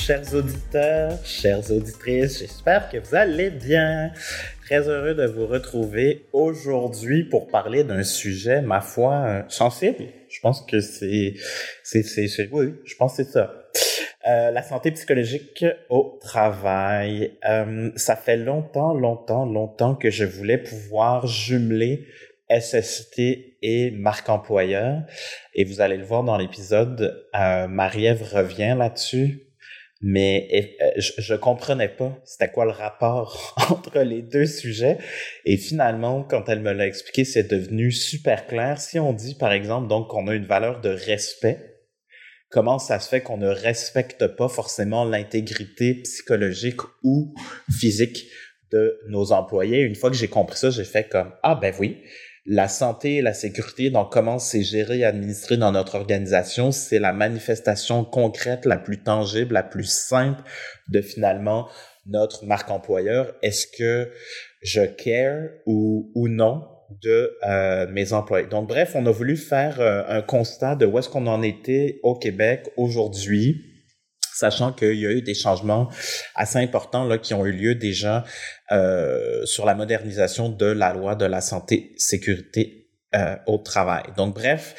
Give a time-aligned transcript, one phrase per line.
[0.00, 2.38] chers auditeurs, chères auditrices.
[2.38, 4.10] J'espère que vous allez bien.
[4.64, 10.06] Très heureux de vous retrouver aujourd'hui pour parler d'un sujet, ma foi, euh, sensible.
[10.28, 11.34] Je pense que c'est,
[11.82, 13.52] c'est, c'est, oui, je pense que c'est ça.
[14.26, 17.36] Euh, la santé psychologique au travail.
[17.46, 22.06] Euh, ça fait longtemps, longtemps, longtemps que je voulais pouvoir jumeler
[22.50, 23.20] SST
[23.62, 25.02] et marque employeur.
[25.54, 29.49] Et vous allez le voir dans l'épisode, euh, Marie-Ève revient là-dessus.
[30.02, 34.98] Mais euh, je, je comprenais pas c'était quoi le rapport entre les deux sujets.
[35.44, 38.80] Et finalement, quand elle me l'a expliqué, c'est devenu super clair.
[38.80, 41.70] Si on dit, par exemple, donc qu'on a une valeur de respect,
[42.50, 47.34] comment ça se fait qu'on ne respecte pas forcément l'intégrité psychologique ou
[47.70, 48.26] physique
[48.72, 49.80] de nos employés?
[49.80, 52.02] Une fois que j'ai compris ça, j'ai fait comme, ah ben oui,
[52.52, 56.98] la santé et la sécurité, donc comment c'est géré et administré dans notre organisation, c'est
[56.98, 60.42] la manifestation concrète, la plus tangible, la plus simple
[60.88, 61.68] de finalement
[62.06, 63.36] notre marque employeur.
[63.42, 64.10] Est-ce que
[64.62, 66.66] je care ou, ou non
[67.00, 68.48] de euh, mes employés?
[68.48, 72.00] Donc bref, on a voulu faire euh, un constat de où est-ce qu'on en était
[72.02, 73.69] au Québec aujourd'hui
[74.40, 75.88] sachant qu'il y a eu des changements
[76.34, 78.24] assez importants là, qui ont eu lieu déjà
[78.72, 82.80] euh, sur la modernisation de la loi de la santé sécurité
[83.14, 84.04] euh, au travail.
[84.16, 84.76] Donc bref,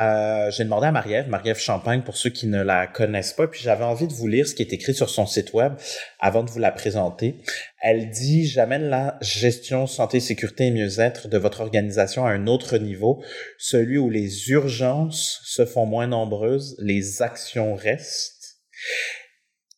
[0.00, 3.60] euh, j'ai demandé à Marie-Ève, Marie-Ève Champagne pour ceux qui ne la connaissent pas, puis
[3.60, 5.72] j'avais envie de vous lire ce qui est écrit sur son site web
[6.20, 7.38] avant de vous la présenter.
[7.80, 12.78] Elle dit j'amène la gestion santé, sécurité et mieux-être de votre organisation à un autre
[12.78, 13.20] niveau,
[13.58, 18.41] celui où les urgences se font moins nombreuses, les actions restent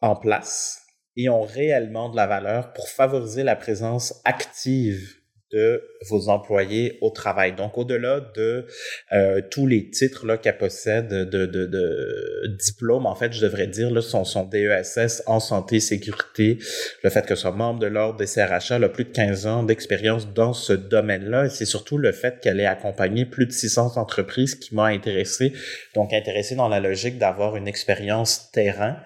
[0.01, 0.83] en place
[1.17, 5.24] et ont réellement de la valeur pour favoriser la présence active
[5.55, 7.55] de vos employés au travail.
[7.55, 8.67] Donc, au-delà de
[9.13, 13.91] euh, tous les titres qu'elle possède de, de, de diplôme, en fait, je devrais dire
[13.91, 16.59] là, son, son DESS en santé sécurité,
[17.03, 20.33] le fait que soit membre de l'ordre des CRHA, a plus de 15 ans d'expérience
[20.33, 21.47] dans ce domaine-là.
[21.47, 25.53] Et c'est surtout le fait qu'elle ait accompagné plus de 600 entreprises qui m'a intéressé.
[25.95, 28.97] Donc, intéressé dans la logique d'avoir une expérience terrain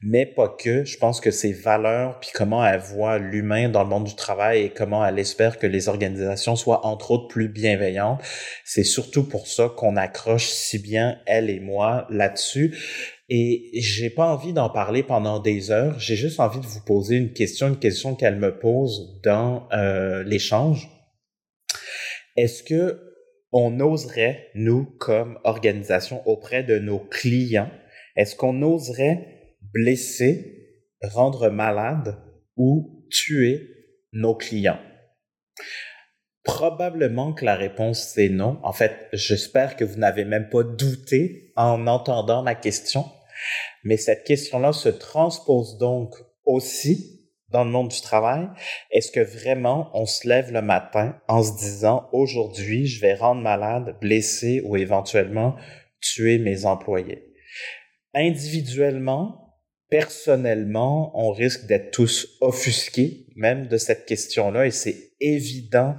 [0.00, 0.84] mais pas que.
[0.84, 4.62] Je pense que ses valeurs, puis comment elle voit l'humain dans le monde du travail
[4.62, 8.20] et comment elle espère que les organisations soient entre autres plus bienveillantes,
[8.64, 12.76] c'est surtout pour ça qu'on accroche si bien elle et moi là-dessus.
[13.28, 15.98] Et j'ai pas envie d'en parler pendant des heures.
[15.98, 20.22] J'ai juste envie de vous poser une question, une question qu'elle me pose dans euh,
[20.22, 20.88] l'échange.
[22.36, 23.04] Est-ce que
[23.50, 27.70] on oserait, nous, comme organisation, auprès de nos clients,
[28.14, 29.37] est-ce qu'on oserait
[29.72, 32.18] blesser, rendre malade
[32.56, 33.68] ou tuer
[34.12, 34.80] nos clients?
[36.44, 38.58] Probablement que la réponse c'est non.
[38.62, 43.04] En fait, j'espère que vous n'avez même pas douté en entendant ma question.
[43.84, 46.14] Mais cette question-là se transpose donc
[46.44, 47.18] aussi
[47.50, 48.48] dans le monde du travail.
[48.90, 53.42] Est-ce que vraiment on se lève le matin en se disant aujourd'hui je vais rendre
[53.42, 55.56] malade, blesser ou éventuellement
[56.00, 57.34] tuer mes employés?
[58.14, 59.47] Individuellement,
[59.88, 65.96] personnellement, on risque d'être tous offusqués même de cette question-là et c'est évident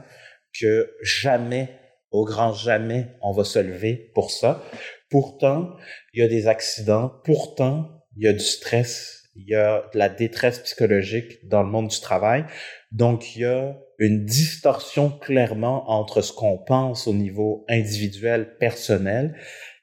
[0.59, 1.69] que jamais,
[2.11, 4.63] au grand jamais, on va se lever pour ça.
[5.09, 5.75] Pourtant,
[6.13, 9.97] il y a des accidents, pourtant, il y a du stress, il y a de
[9.97, 12.45] la détresse psychologique dans le monde du travail.
[12.91, 19.35] Donc, il y a une distorsion clairement entre ce qu'on pense au niveau individuel, personnel,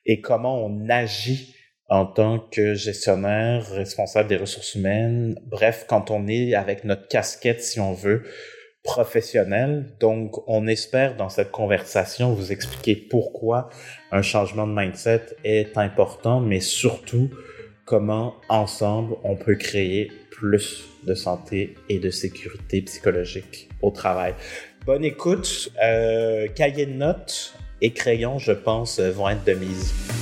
[0.05, 1.56] et comment on agit
[1.89, 7.63] en tant que gestionnaire, responsable des ressources humaines, bref, quand on est avec notre casquette,
[7.63, 8.25] si on veut,
[8.83, 9.87] professionnelle.
[10.01, 13.69] Donc, on espère dans cette conversation vous expliquer pourquoi
[14.11, 17.31] un changement de mindset est important, mais surtout
[17.85, 24.35] comment ensemble on peut créer plus de santé et de sécurité psychologique au travail.
[24.85, 25.71] Bonne écoute.
[25.82, 30.16] Euh, cahier de notes et crayon, je pense, vont être de mise.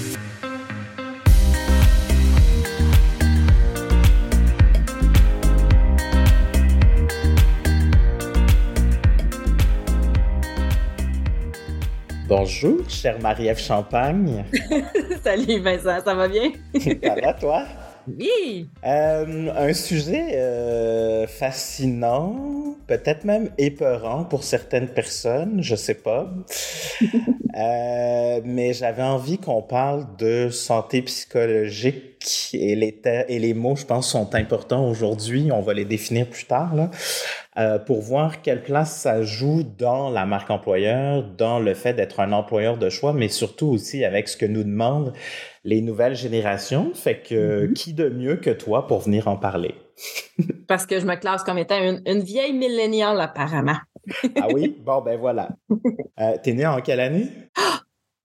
[12.45, 14.45] Bonjour, chère Marie-Ève Champagne.
[15.25, 16.53] Salut Vincent, ça va bien?
[16.75, 17.63] ça va toi?
[18.09, 18.69] Oui!
[18.85, 26.29] Euh, un sujet euh, fascinant, peut-être même épeurant pour certaines personnes, je sais pas.
[27.03, 33.85] euh, mais j'avais envie qu'on parle de santé psychologique et les, et les mots, je
[33.85, 35.51] pense, sont importants aujourd'hui.
[35.53, 36.75] On va les définir plus tard.
[36.75, 36.91] Là.
[37.57, 42.19] Euh, pour voir quelle place ça joue dans la marque employeur, dans le fait d'être
[42.19, 45.13] un employeur de choix, mais surtout aussi avec ce que nous demandent
[45.65, 46.93] les nouvelles générations.
[46.95, 47.75] Fait que Mhm.
[47.75, 49.75] qui de mieux que toi pour venir en parler?
[50.69, 53.77] Parce que je me classe comme étant une, une vieille milléniale, apparemment.
[54.37, 54.77] Ah oui?
[54.85, 55.49] Bon, ben voilà.
[56.21, 57.29] Euh, T'es né en quelle année?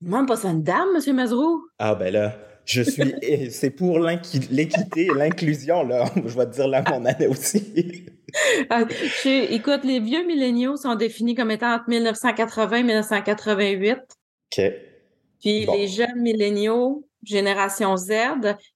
[0.02, 1.16] Même pas ça une dame, M.
[1.16, 1.62] Mazrou.
[1.78, 3.14] Ah ben là, je suis...
[3.52, 6.06] c'est pour l'inqui- l'équité et l'inclusion, là.
[6.26, 8.06] Je vais te dire là mon année aussi.
[8.70, 13.98] Ah, je- écoute, les vieux milléniaux sont définis comme étant entre 1980 et 1988.
[13.98, 14.62] OK.
[15.42, 15.74] Puis Bon.
[15.74, 18.12] les jeunes milléniaux, génération Z,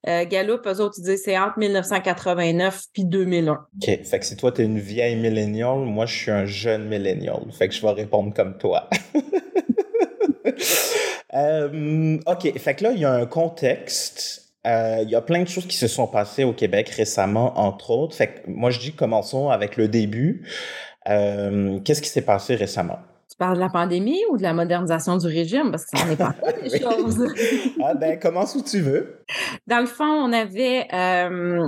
[0.07, 3.53] euh, Gallup, eux autres, ils disent c'est entre 1989 puis 2001.
[3.53, 4.03] OK.
[4.03, 7.41] Fait que si toi, t'es une vieille millennial, moi, je suis un jeune millennial.
[7.51, 8.89] Fait que je vais répondre comme toi.
[11.35, 12.59] Euh, OK.
[12.59, 14.53] Fait que là, il y a un contexte.
[14.67, 17.89] Euh, Il y a plein de choses qui se sont passées au Québec récemment, entre
[17.89, 18.15] autres.
[18.15, 20.47] Fait que moi, je dis commençons avec le début.
[21.09, 22.99] Euh, Qu'est-ce qui s'est passé récemment?
[23.43, 25.69] Parles de la pandémie ou de la modernisation du régime?
[25.69, 26.79] Parce que ça n'est pas des Oui.
[26.79, 27.27] choses.
[27.83, 29.21] Ah ben, commence où tu veux.
[29.67, 31.67] Dans le fond, on avait, euh,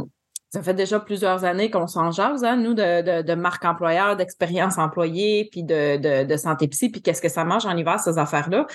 [0.52, 4.16] ça fait déjà plusieurs années qu'on s'en jase, hein, nous, de, de, de marque employeur,
[4.16, 8.00] d'expérience employée, puis de, de, de santé psy, puis qu'est-ce que ça mange en hiver,
[8.00, 8.68] ces affaires-là.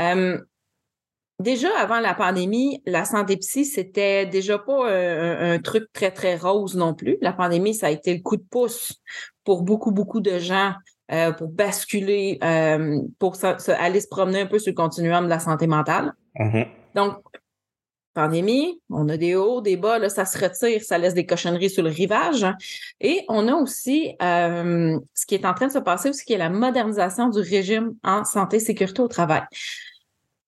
[0.00, 0.36] Euh,
[1.38, 6.34] déjà, avant la pandémie, la santé psy, c'était déjà pas un, un truc très, très
[6.36, 7.18] rose non plus.
[7.20, 9.00] La pandémie, ça a été le coup de pouce
[9.44, 10.74] pour beaucoup, beaucoup de gens
[11.12, 15.24] euh, pour basculer, euh, pour se- se- aller se promener un peu sur le continuum
[15.24, 16.12] de la santé mentale.
[16.38, 16.64] Mhm.
[16.94, 17.18] Donc,
[18.14, 21.70] pandémie, on a des hauts, des bas, là, ça se retire, ça laisse des cochonneries
[21.70, 22.46] sur le rivage.
[23.00, 26.34] Et on a aussi euh, ce qui est en train de se passer aussi, qui
[26.34, 29.42] est la modernisation du régime en santé et sécurité au travail.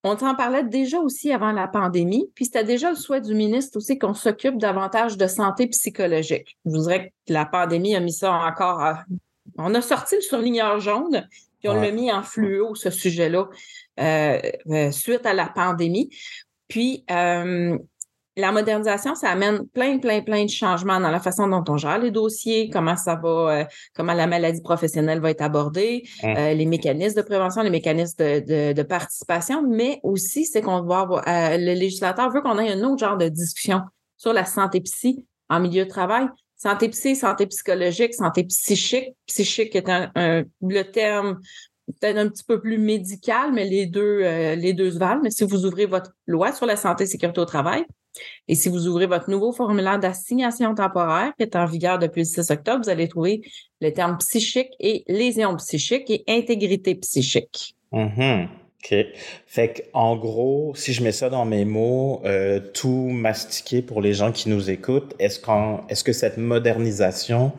[0.06, 3.78] On s'en parlait déjà aussi avant la pandémie, puis c'était déjà le souhait du ministre
[3.78, 6.58] aussi qu'on s'occupe davantage de santé psychologique.
[6.67, 9.05] Je vous dirais que la pandémie a mis ça encore à...
[9.58, 11.28] On a sorti le surligneur jaune,
[11.60, 11.86] puis on Ouais.
[11.86, 13.48] l'a mis en fluo, ce sujet-là,
[14.00, 14.38] euh,
[14.70, 16.10] euh, suite à la pandémie.
[16.68, 17.78] Puis, euh,
[18.36, 21.98] la modernisation, ça amène plein, plein, plein de changements dans la façon dont on gère
[22.00, 23.64] les dossiers, comment ça va, euh,
[23.94, 28.40] comment la maladie professionnelle va être abordée, euh, les mécanismes de prévention, les mécanismes de,
[28.40, 32.72] de, de participation, mais aussi, c'est qu'on va avoir, euh, le législateur veut qu'on ait
[32.72, 33.82] un autre genre de discussion
[34.16, 36.26] sur la santé psy en milieu de travail.
[36.64, 39.11] Santé psy, santé psychologique, santé psychique.
[39.26, 40.11] Psychique est un,
[40.62, 41.38] le terme
[41.87, 45.20] peut-être un petit peu plus médical, mais les deux, euh, les deux valent.
[45.22, 47.84] Mais si vous ouvrez votre loi sur la santé et sécurité au travail,
[48.49, 52.25] et si vous ouvrez votre nouveau formulaire d'assignation temporaire qui est en vigueur depuis le
[52.25, 53.43] 6 octobre, vous allez trouver
[53.82, 57.76] le terme psychique et lésion psychique et intégrité psychique.
[57.93, 58.49] Mhm.
[58.84, 58.94] OK.
[59.46, 64.12] Fait en gros, si je mets ça dans mes mots, euh, tout mastiqué pour les
[64.12, 67.52] gens qui nous écoutent, est-ce qu'en, est-ce que cette modernisation,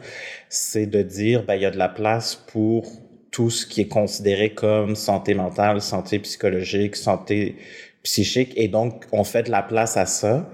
[0.50, 2.92] c'est de dire, ben, il y a de la place pour
[3.32, 7.56] tout ce qui est considéré comme santé mentale, santé psychologique, santé
[8.04, 10.50] psychique, et donc, on fait de la place à ça?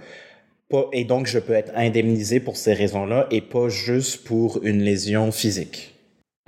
[0.70, 4.82] Pas, et donc, je peux être indemnisé pour ces raisons-là et pas juste pour une
[4.82, 5.91] lésion physique.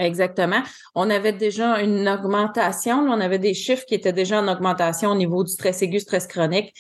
[0.04, 0.62] Exactement.
[0.96, 5.16] On avait déjà une augmentation, on avait des chiffres qui étaient déjà en augmentation au
[5.16, 6.74] niveau du stress aigu, stress chronique,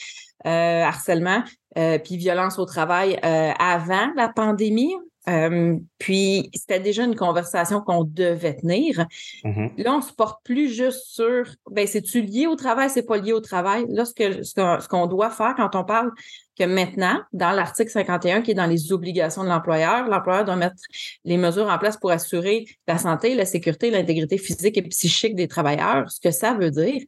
[0.45, 1.43] euh, harcèlement,
[1.77, 4.93] euh, puis violence au travail euh, avant la pandémie.
[5.29, 9.05] Euh, puis c'était déjà une conversation qu'on devait tenir.
[9.45, 9.71] Mhm.
[9.77, 13.31] Là, on se porte plus juste sur ben c'est-tu lié au travail, c'est pas lié
[13.31, 13.85] au travail?
[13.87, 16.11] Là, ce que ce qu'on ce qu'on doit faire quand on parle
[16.59, 20.75] que maintenant, dans l'article 51 qui est dans les obligations de l'employeur, l'employeur doit mettre
[21.23, 25.47] les mesures en place pour assurer la santé, la sécurité, l'intégrité physique et psychique des
[25.47, 26.11] travailleurs.
[26.11, 27.01] Ce que ça veut dire,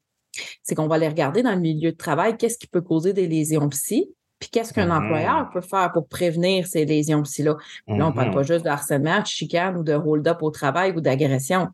[0.64, 3.28] c'est qu'on va les regarder dans le milieu de travail, qu'est-ce qui peut causer des
[3.28, 4.10] lésions psy,
[4.46, 5.04] puis qu'est-ce qu'un Mhm.
[5.04, 7.56] employeur peut faire pour prévenir ces lésions psy-là.
[7.88, 8.34] Là, on parle Mhm.
[8.36, 11.70] pas juste de harcèlement, de chicane ou de hold-up au travail ou d'agression.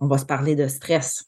[0.00, 1.26] On va se parler de stress.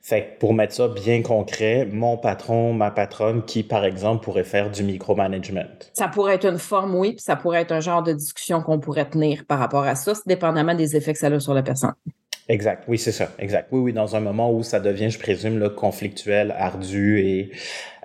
[0.00, 4.42] Fait que pour mettre ça bien concret, mon patron, ma patronne, qui par exemple pourrait
[4.44, 5.66] faire du micromanagement.
[5.92, 8.80] Ça pourrait être une forme, oui, puis ça pourrait être un genre de discussion qu'on
[8.80, 11.62] pourrait tenir par rapport à ça, c'est dépendamment des effets que ça a sur la
[11.62, 11.92] personne.
[12.50, 13.68] Exact, oui, c'est ça, exact.
[13.72, 17.50] Oui, oui, dans un moment où ça devient, je présume, là, conflictuel, ardu et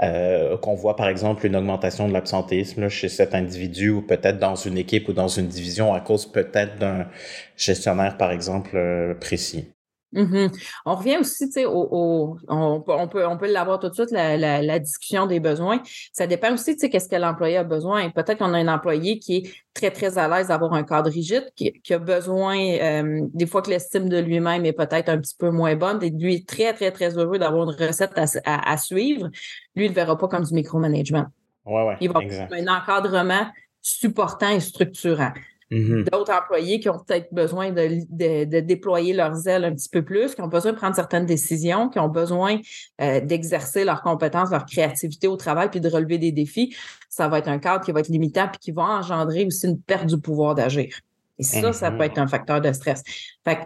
[0.04, 4.56] euh, qu'on voit par exemple une augmentation de l'absentéisme chez cet individu ou peut-être dans
[4.56, 7.08] une équipe ou dans une division à cause peut-être d'un
[7.56, 9.74] gestionnaire, par exemple, euh, précis.
[10.16, 10.52] Mhm.
[10.86, 13.90] On revient aussi, tu sais, au, au- on, peut- on peut, on peut l'avoir tout
[13.90, 15.82] de suite, la, la, la discussion des besoins.
[16.12, 18.10] Ça dépend aussi, tu sais, qu'est-ce que l'employé a besoin.
[18.12, 21.46] Peut-être qu'on a un employé qui est très, très à l'aise d'avoir un cadre rigide,
[21.56, 25.36] qui, qui a besoin, euh, des fois que l'estime de lui-même est peut-être un petit
[25.38, 28.72] peu moins bonne, et lui est très, très, très heureux d'avoir une recette à, à-
[28.74, 29.28] à suivre.
[29.76, 31.26] Lui, il ne le verra pas comme du micromanagement.
[31.66, 33.48] Ouais, ouais, Il va avoir un encadrement
[33.82, 35.32] supportant et structurant.
[35.74, 36.10] Mm-hmm.
[36.12, 40.42] D'autres employés qui ont peut-être besoin de, déployer leurs ailes un petit peu plus, qui
[40.42, 42.60] ont besoin de prendre certaines décisions, qui ont besoin
[43.02, 46.76] euh, d'exercer leurs compétences, leur créativité au travail, puis de relever des défis.
[47.10, 49.80] Ça va être un cadre qui va être limitant, puis qui va engendrer aussi une
[49.80, 50.96] perte du pouvoir d'agir.
[51.40, 52.06] Et ça, ça peut mm-hmm.
[52.06, 53.02] être un facteur de stress.
[53.44, 53.62] Fait que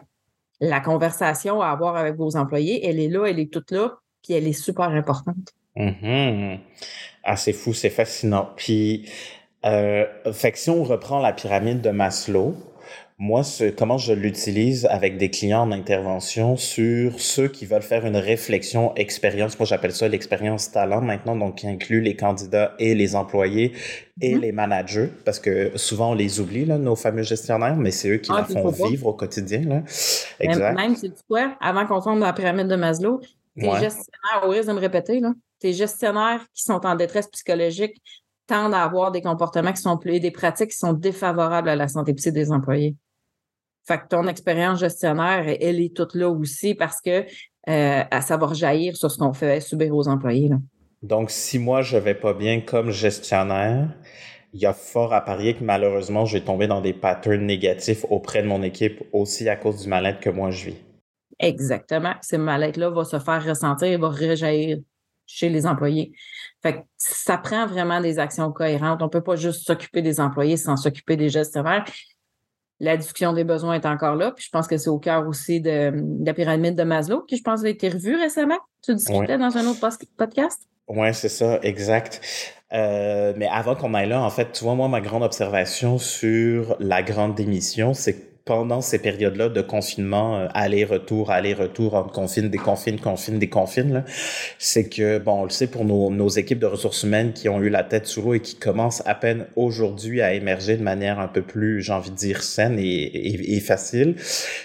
[0.62, 4.34] la conversation à avoir avec vos employés, elle est là, elle est toute là, puis
[4.34, 5.54] elle est super importante.
[5.76, 6.60] Mm-hmm.
[7.24, 8.50] Ah, c'est fou, c'est fascinant.
[8.56, 9.10] Puis,
[9.68, 12.56] euh, fait que si on reprend la pyramide de Maslow,
[13.20, 13.42] moi,
[13.76, 18.94] comment je l'utilise avec des clients en intervention sur ceux qui veulent faire une réflexion
[18.96, 19.58] expérience.
[19.58, 23.74] Moi, j'appelle ça l'expérience talent maintenant, donc qui inclut les candidats et les employés
[24.22, 24.40] et mm-hmm.
[24.40, 28.18] les managers, parce que souvent on les oublie, là, nos fameux gestionnaires, mais c'est eux
[28.18, 29.62] qui ah, la font vivre au quotidien.
[29.62, 29.82] Là.
[30.40, 30.76] Exact.
[30.76, 33.20] Même, c'est quoi, avant qu'on tombe dans la pyramide de Maslow,
[33.60, 38.00] tes gestionnaires, au risque de me répéter, là, tes gestionnaires qui sont en détresse psychologique
[38.48, 41.88] tendent à avoir des comportements qui sont plus, des pratiques qui sont défavorables à la
[41.88, 42.96] santé psychique des employés.
[43.86, 47.26] Fait que ton expérience gestionnaire, elle est toute là aussi parce que
[47.70, 50.50] euh, à savoir jaillir sur ce qu'on fait subir aux employés.
[51.04, 53.90] Donc, si moi, je vais pas bien comme gestionnaire,
[54.54, 58.06] il y a fort à parier que malheureusement, je vais tomber dans des patterns négatifs
[58.10, 60.78] auprès de mon équipe aussi à cause du mal-être que moi je vis.
[61.40, 62.14] Exactement.
[62.22, 64.80] Ce mal-être-là va se faire ressentir et va rejaillir
[65.28, 66.14] chez les employés.
[66.64, 69.04] Fait que ça prend vraiment des actions cohérentes.
[69.04, 71.86] On peut pas juste s'occuper des employés sans s'occuper des gestionnaires
[72.80, 74.32] la discussion des besoins est encore là.
[74.32, 75.94] Puis je pense que c'est au cœur aussi de,
[76.24, 78.60] la pyramide de Maslow, qui je pense a été revue récemment.
[78.84, 79.80] Tu discutais dans un autre
[80.18, 80.62] podcast?
[80.88, 82.22] Oui, c'est ça, exact.
[82.74, 86.76] Euh, mais avant qu'on aille là, en fait, tu vois, moi, ma grande observation sur
[86.80, 93.00] la grande démission, c'est pendant ces périodes-là de confinement, euh, aller-retour, aller-retour, on confine, déconfine,
[93.00, 94.06] confine, déconfine,
[94.58, 97.62] c'est que, bon, on le sait pour nos, nos, équipes de ressources humaines qui ont
[97.62, 101.20] eu la tête sous l'eau et qui commencent à peine aujourd'hui à émerger de manière
[101.20, 104.16] un peu plus, j'ai envie de dire, saine et, et, facile,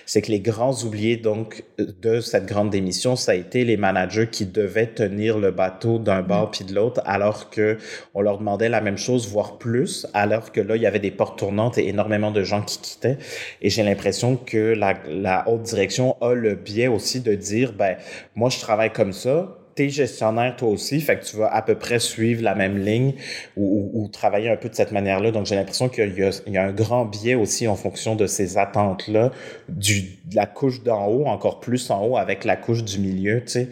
[0.06, 4.28] c'est que les grands oubliés, donc, de cette grande démission, ça a été les managers
[4.28, 7.78] qui devaient tenir le bateau d'un bord puis de l'autre, alors que
[8.14, 11.10] on leur demandait la même chose, voire plus, alors que là, il y avait des
[11.10, 13.18] portes tournantes et énormément de gens qui quittaient.
[13.60, 17.96] Et j'ai l'impression que la, haute direction a le biais aussi de dire, ben,
[18.34, 21.74] moi, je travaille comme ça, t'es gestionnaire toi aussi, fait que tu vas à peu
[21.74, 23.14] près suivre la même ligne
[23.56, 25.30] ou, travailler un peu de cette manière-là.
[25.30, 26.12] Donc j'ai l'impression qu'il
[26.46, 29.30] y, a un grand biais aussi en fonction de ces attentes-là,
[29.68, 33.40] du de la couche d'en haut, encore plus en haut avec la couche du milieu,
[33.40, 33.68] tu sais,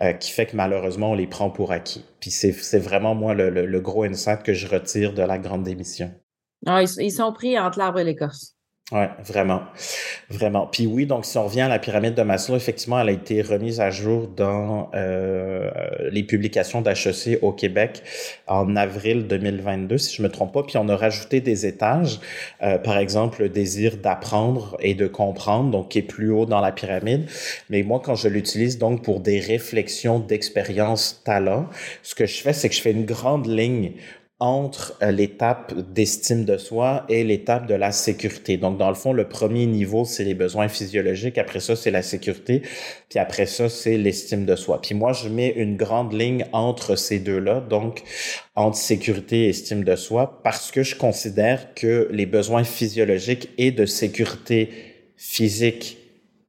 [0.00, 2.04] euh, qui fait que malheureusement on les prend pour acquis.
[2.20, 6.10] Puis c'est vraiment moi le, le, gros insight que je retire de la grande démission.
[6.66, 8.51] Ah, ils, ils sont pris entre l'arbre et l'écorce.
[8.92, 9.62] Oui, vraiment.
[10.28, 10.66] Vraiment.
[10.66, 13.40] Puis oui, donc si on revient à la pyramide de Maslow, effectivement, elle a été
[13.40, 15.70] remise à jour dans euh,
[16.10, 18.02] les publications d'HEC au Québec
[18.46, 20.62] en avril 2022, si je me trompe pas.
[20.62, 22.20] Puis on a rajouté des étages,
[22.62, 26.60] euh, par exemple, le désir d'apprendre et de comprendre, donc qui est plus haut dans
[26.60, 27.30] la pyramide.
[27.70, 31.66] Mais moi, quand je l'utilise donc pour des réflexions d'expérience talent,
[32.02, 33.92] ce que je fais, c'est que je fais une grande ligne
[34.42, 38.56] entre l'étape d'estime de soi et l'étape de la sécurité.
[38.56, 41.38] Donc, dans le fond, le premier niveau, c'est les besoins physiologiques.
[41.38, 42.62] Après ça, c'est la sécurité.
[43.08, 44.80] Puis après ça, c'est l'estime de soi.
[44.80, 48.02] Puis moi, je mets une grande ligne entre ces deux-là, donc
[48.56, 53.70] entre sécurité et estime de soi, parce que je considère que les besoins physiologiques et
[53.70, 54.70] de sécurité
[55.16, 55.98] physique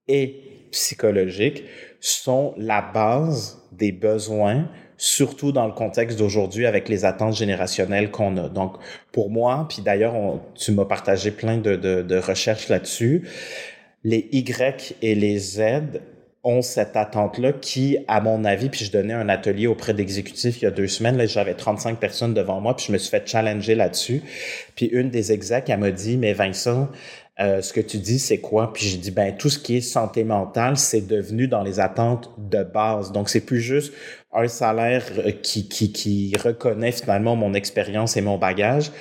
[0.08, 1.64] et psychologique
[2.00, 8.38] sont la base des besoins surtout dans le contexte d'aujourd'hui avec les attentes générationnelles qu'on
[8.38, 8.50] a.
[8.50, 8.76] Donc,
[9.12, 10.16] pour moi, puis d'ailleurs,
[10.56, 13.28] tu m'as partagé plein de, recherches là-dessus,
[14.04, 15.62] les Y et les Z
[16.46, 20.66] ont cette attente-là qui, à mon avis, puis je donnais un atelier auprès d'exécutifs il
[20.66, 23.26] y a deux semaines, là, j'avais 35 personnes devant moi, puis je me suis fait
[23.26, 24.22] challenger là-dessus.
[24.76, 26.90] Puis une des execs, elle m'a dit, mais Vincent,
[27.40, 28.74] euh, ce que tu dis, c'est quoi?
[28.74, 32.30] Puis j'ai dit, ben, tout ce qui est santé mentale, c'est devenu dans les attentes
[32.38, 33.12] de base.
[33.12, 33.94] Donc, c'est plus juste
[34.34, 38.92] un salaire euh, qui, reconnaît finalement mon expérience et mon bagage.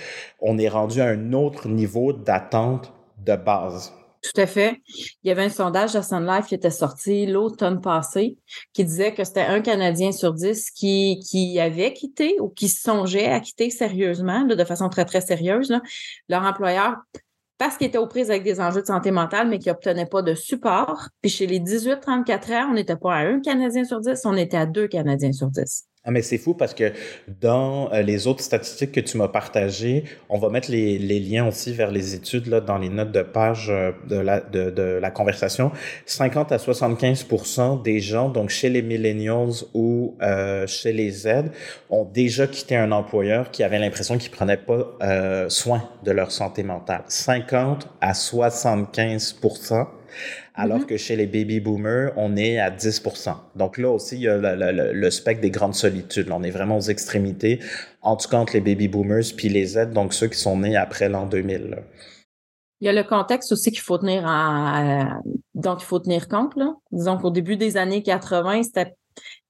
[0.41, 2.93] On est rendu à un autre niveau d'attente
[3.25, 3.93] de base.
[4.23, 4.81] Tout à fait.
[5.25, 8.39] Il y avait un sondage de Sun Life qui était sorti l'automne passé
[8.73, 13.41] qui disait que c'était un Canadien sur dix qui avait quitté ou qui songeait à
[13.41, 15.77] quitter sérieusement, de façon très, très sérieuse,
[16.29, 16.99] leur employeur
[17.63, 20.21] parce qu'ils étaient aux prises avec des enjeux de santé mentale, mais qui n'obtenaient pas
[20.21, 21.07] de support.
[21.21, 24.57] Puis chez les 18-34 ans, on n'était pas à un Canadien sur 10, on était
[24.57, 25.87] à deux Canadiens sur 10.
[26.05, 26.93] Ah, mais c'est fou parce que
[27.41, 31.73] dans euh, les autres statistiques que tu m'as partagées, on va mettre les, liens aussi
[31.73, 35.71] vers les études là, dans les notes de page euh, de, la, de, la conversation.
[36.07, 41.29] 50 à 75% des gens, donc chez les millennials ou euh, chez les Z,
[41.89, 44.99] ont déjà quitté un employeur qui avait l'impression qu'ils prenaient pas
[45.49, 47.05] soin de leur santé mentale.
[47.07, 49.39] 50 à 75
[50.55, 50.87] alors mm-hmm.
[50.87, 54.37] que chez les baby boomers, on est à 10% Donc là aussi, il y a
[54.37, 56.29] le, le, spectre des grandes solitudes.
[56.31, 57.61] on est vraiment aux extrémités,
[58.03, 60.77] en tout cas entre les baby boomers puis les Z, donc ceux qui sont nés
[60.77, 61.83] après l'an 2000.
[62.81, 65.21] Il y a le contexte aussi qu'il faut tenir en,
[65.55, 66.57] donc il faut tenir compte.
[66.57, 66.75] Là.
[66.91, 68.95] Disons qu'au début des années 80, c'était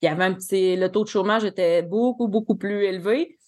[0.02, 3.38] il y avait un petit le taux de chômage était beaucoup beaucoup plus élevé.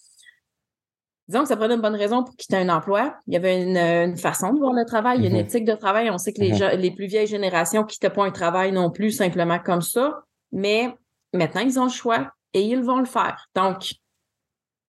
[1.27, 3.15] Disons que ça prenait une bonne raison pour quitter un emploi.
[3.27, 5.39] Il y avait une, façon de voir le travail, une mhm.
[5.39, 6.09] éthique de travail.
[6.11, 6.79] On sait que les, mhm.
[6.79, 10.23] les plus vieilles générations ne quittaient pas un travail non plus simplement comme ça.
[10.51, 10.93] Mais
[11.33, 13.47] maintenant, ils ont le choix et ils vont le faire.
[13.55, 13.95] Donc,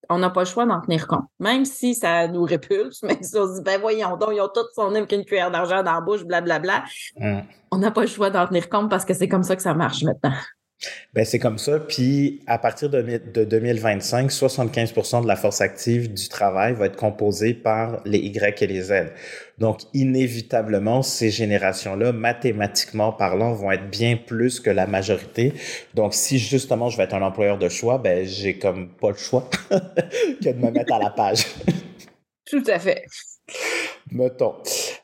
[0.08, 1.24] on n'a pas le choix d'en tenir compte.
[1.40, 4.50] Même si ça nous répulse, même si on se dit, ben voyons donc, ils ont
[4.52, 6.84] tous son qu'une cuillère d'argent dans la bouche, blablabla.
[7.16, 7.42] Bla, bla.
[7.70, 9.74] On n'a pas le choix d'en tenir compte parce que c'est comme ça que ça
[9.74, 10.34] marche maintenant.
[11.14, 11.80] Ben, c'est comme ça.
[11.80, 16.96] Puis, à partir de, de 2025, 75 de la force active du travail va être
[16.96, 18.92] composée par les Y et les Z.
[19.58, 25.54] Donc, inévitablement, ces générations-là, mathématiquement parlant, vont être bien plus que la majorité.
[25.94, 29.16] Donc, si justement je vais être un employeur de choix, ben, j'ai comme pas le
[29.16, 31.46] choix que de me mettre à la page.
[32.46, 33.04] Tout à fait.
[34.10, 34.54] Mettons.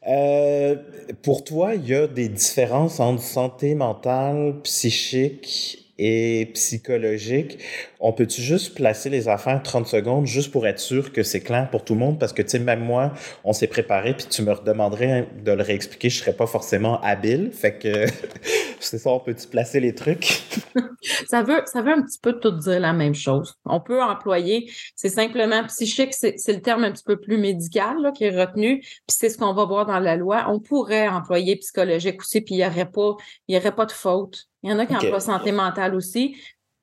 [0.07, 0.77] Euh,
[1.23, 7.59] pour toi, il y a des différences entre santé mentale, psychique et psychologique.
[8.01, 11.69] On peut-tu juste placer les affaires 30 secondes juste pour être sûr que c'est clair
[11.71, 12.19] pour tout le monde?
[12.19, 13.13] Parce que, tu sais, même moi,
[13.45, 17.51] on s'est préparé, puis tu me redemanderais de le réexpliquer, je serais pas forcément habile.
[17.53, 18.07] Fait que,
[18.85, 20.43] c'est ça, on peut-tu placer les trucs?
[21.29, 23.55] ça veut, ça veut un petit peu tout dire la même chose.
[23.65, 28.13] On peut employer, c'est simplement psychique, c'est le terme un petit peu plus médical là,
[28.13, 30.47] qui est retenu, puis c'est ce qu'on va voir dans la loi.
[30.49, 33.17] On pourrait employer psychologique aussi, puis il n'y aurait pas,
[33.49, 34.49] il y aurait pas de faute.
[34.63, 36.37] Il y en a qui emploient santé mentale aussi.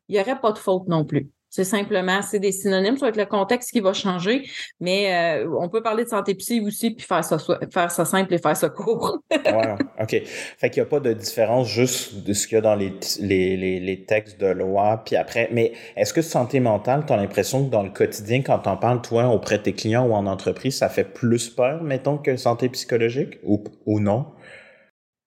[0.08, 1.29] Il n'y aurait pas de faute non plus.
[1.50, 4.48] C'est simplement, c'est des synonymes, avec le contexte qui va changer,
[4.79, 7.38] mais euh, on peut parler de santé psy aussi, puis faire ça,
[7.72, 9.20] faire ça simple et faire ça court.
[9.32, 10.22] ouais, OK.
[10.58, 12.94] Fait qu'il n'y a pas de différence juste de ce qu'il y a dans les,
[13.20, 17.66] les, les, textes de loi, puis après, mais est-ce que santé mentale, tu as l'impression
[17.66, 20.27] que dans le quotidien, quand tu en parles, toi, auprès de tes clients ou en
[20.27, 24.27] entreprise, ça fait plus peur, mettons, que santé psychologique ou, ou non?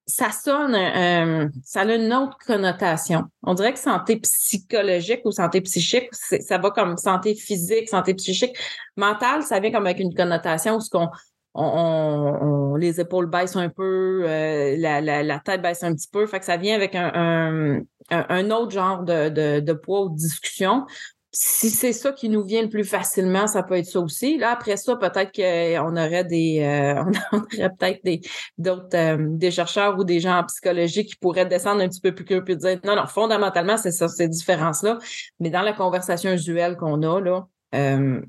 [0.07, 3.25] Ça sonne, euh, ça a une autre connotation.
[3.43, 8.57] On dirait que santé psychologique ou santé psychique, ça va comme santé physique, santé psychique.
[8.97, 11.09] Mentale, ça vient comme avec une connotation où ce qu'on
[11.55, 16.27] on, les épaules baissent un peu, euh, la, la, la, tête baisse un petit peu.
[16.27, 20.09] Fait que ça vient avec un, un, un autre genre de, de, de poids ou
[20.09, 20.87] de discussion
[21.35, 24.37] si c'est ça qui nous vient le plus facilement, ça peut être ça aussi.
[24.37, 28.21] Là, après ça, peut-être qu'on aurait des, euh, on aurait peut-être des,
[28.59, 32.14] d'autres, euh, des chercheurs ou des gens en psychologie qui pourraient descendre un petit peu
[32.14, 34.99] plus que et dire, non, non, fondamentalement, c'est ça, ces différences-là.
[35.40, 38.21] Mais dans la conversation usuelle qu'on a, là, euh,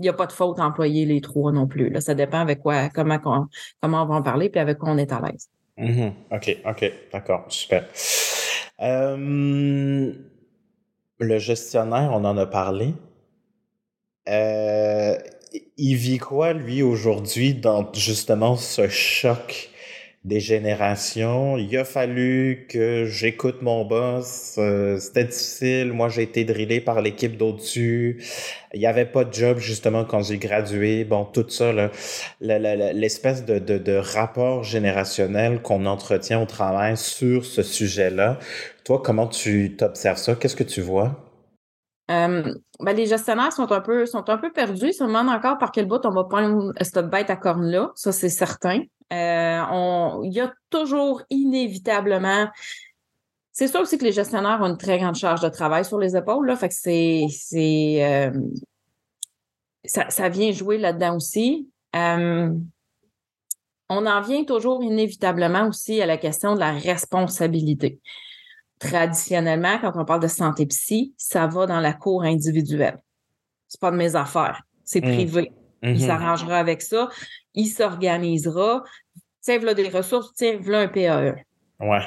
[0.00, 1.88] il n'y a pas de faute à employer les trois non plus.
[1.88, 2.00] Là.
[2.00, 3.46] Ça dépend avec quoi, comment, on,
[3.80, 5.50] comment on va en parler puis avec quoi on est à l'aise.
[5.78, 6.12] Mm-hmm.
[6.32, 7.84] OK, OK, d'accord, super.
[8.80, 10.12] Euh
[11.18, 12.94] le gestionnaire, on en a parlé.
[14.28, 15.16] Euh,
[15.76, 19.70] il vit quoi, lui, aujourd'hui, dans justement ce choc
[20.24, 21.58] des générations?
[21.58, 24.54] Il a fallu que j'écoute mon boss.
[24.58, 25.92] Euh, c'était difficile.
[25.92, 28.22] Moi, j'ai été drillé par l'équipe d'au-dessus.
[28.72, 31.04] Il n'y avait pas de job, justement, quand j'ai gradué.
[31.04, 31.72] Bon, tout ça,
[32.40, 38.38] l'espèce de, rapport générationnel qu'on entretient au travail sur ce sujet-là.
[38.84, 40.34] Toi, comment tu t'observes ça?
[40.34, 41.18] Qu'est-ce que tu vois?
[42.06, 44.88] Ben, les gestionnaires sont un peu sont un peu perdus.
[44.88, 47.92] Ils se demandent encore par quel bout on va prendre cette bête à corne-là.
[47.94, 48.82] Ça, c'est certain.
[49.12, 52.48] Euh, il y a toujours inévitablement.
[53.52, 56.14] C'est sûr aussi que les gestionnaires ont une très grande charge de travail sur les
[56.14, 56.46] épaules.
[56.46, 58.30] Là, fait que c'est, c'est
[59.84, 61.70] ça, ça, vient jouer là-dedans aussi.
[61.94, 68.00] On en vient toujours inévitablement aussi à la question de la responsabilité
[68.84, 72.98] traditionnellement, quand on parle de santé psy, ça va dans la cour individuelle.
[73.68, 74.62] C'est pas de mes affaires.
[74.84, 75.14] C'est mmh.
[75.14, 75.52] privé.
[75.82, 77.08] Il mmh s'arrangera avec ça.
[77.54, 78.84] Il s'organisera.
[79.40, 81.34] Tiens, voilà des ressources, tiens, voilà un PAE.
[81.80, 82.00] Ouais.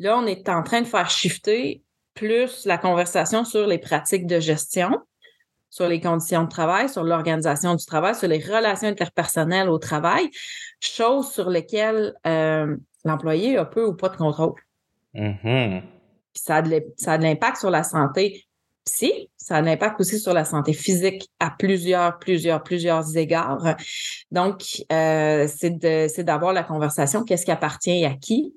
[0.00, 1.82] Là, on est en train de faire shifter
[2.14, 4.90] plus la conversation sur les pratiques de gestion,
[5.70, 10.30] sur les conditions de travail, sur l'organisation du travail, sur les relations interpersonnelles au travail,
[10.80, 14.54] choses sur lesquelles euh, l'employé a peu ou pas de contrôle.
[15.14, 15.82] Mm-hmm.
[16.34, 18.46] ça a de l'impact sur la santé
[18.84, 23.76] psy, ça a un impact aussi sur la santé physique à plusieurs, plusieurs, plusieurs égards.
[24.30, 28.54] Donc, euh, c'est d'avoir la conversation, qu'est-ce qui appartient à qui,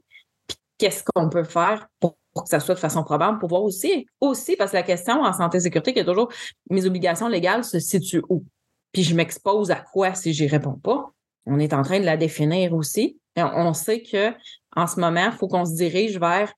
[0.78, 4.56] qu'est-ce qu'on peut faire pour, que ça soit de façon probable, pour voir aussi, aussi,
[4.56, 6.32] parce que la question en santé et sécurité, qui est toujours
[6.70, 8.46] mes obligations légales se situent où?
[8.94, 11.12] Puis je m'expose à quoi si j'y réponds pas?
[11.46, 13.20] On est en train de la définir aussi.
[13.36, 14.34] on sait que
[14.76, 16.54] en ce moment, il faut qu'on se dirige vers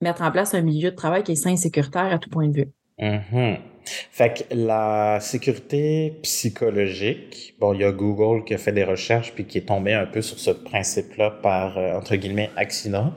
[0.00, 2.48] mettre en place un milieu de travail qui est sain et sécuritaire à tout point
[2.48, 2.72] de vue.
[2.98, 3.58] Mm-hmm.
[3.84, 9.32] Fait que la sécurité psychologique, bon, il y a Google qui a fait des recherches
[9.34, 13.12] puis qui est tombé un peu sur ce principe-là par, euh, entre guillemets, accident.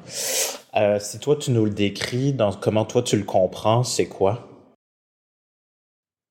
[0.75, 4.47] Euh, si toi, tu nous le décris, dans comment toi, tu le comprends, c'est quoi?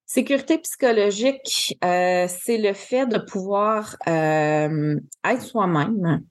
[0.06, 6.22] Sécurité psychologique, euh, c'est le fait de pouvoir être soi-même,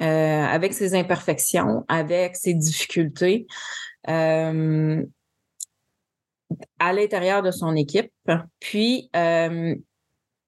[0.00, 0.04] euh,
[0.44, 3.46] avec ses imperfections, avec ses difficultés,
[4.08, 5.02] euh,
[6.78, 8.12] à l'intérieur de son équipe.
[8.60, 9.74] Puis, euh,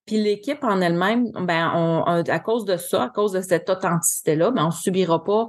[0.07, 4.53] puis l'équipe en elle-même, ben, on, à cause de ça, à cause de cette authenticité-là,
[4.53, 5.49] ben, on subira pas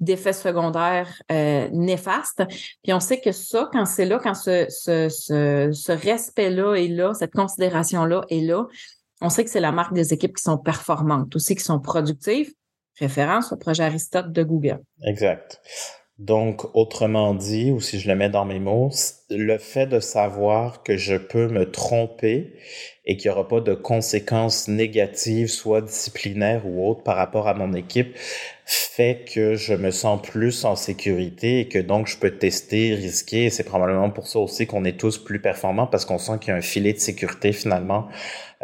[0.00, 2.42] d'effets secondaires néfastes.
[2.82, 7.14] Puis on sait que ça, quand c'est là, quand ce, ce, ce respect-là est là,
[7.14, 8.66] cette considération-là est là,
[9.20, 12.52] on sait que c'est la marque des équipes qui sont performantes, aussi qui sont productives,
[12.98, 14.80] référence au projet Aristote de Google.
[15.04, 15.60] Exact.
[16.18, 18.90] Donc, autrement dit, ou si je le mets dans mes mots,
[19.28, 22.54] le fait de savoir que je peux me tromper
[23.04, 27.54] et qu'il n'y aura pas de conséquences négatives, soit disciplinaires ou autres, par rapport à
[27.54, 28.16] mon équipe,
[28.64, 33.44] fait que je me sens plus en sécurité et que donc je peux tester, risquer.
[33.44, 36.48] Et c'est probablement pour ça aussi qu'on est tous plus performants parce qu'on sent qu'il
[36.48, 38.08] y a un filet de sécurité finalement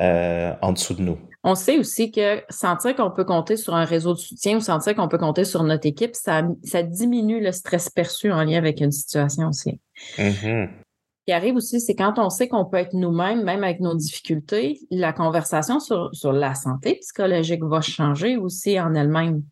[0.01, 1.19] euh, en dessous de nous.
[1.45, 4.95] On sait aussi que sentir qu'on peut compter sur un réseau de soutien ou sentir
[4.95, 8.81] qu'on peut compter sur notre équipe, ça, ça diminue le stress perçu en lien avec
[8.81, 9.81] une situation aussi.
[10.19, 10.69] Mm-hmm.
[10.69, 13.95] Ce qui arrive aussi, c'est quand on sait qu'on peut être nous-mêmes, même avec nos
[13.95, 19.43] difficultés, la conversation sur, sur la santé psychologique va changer aussi en elle-même.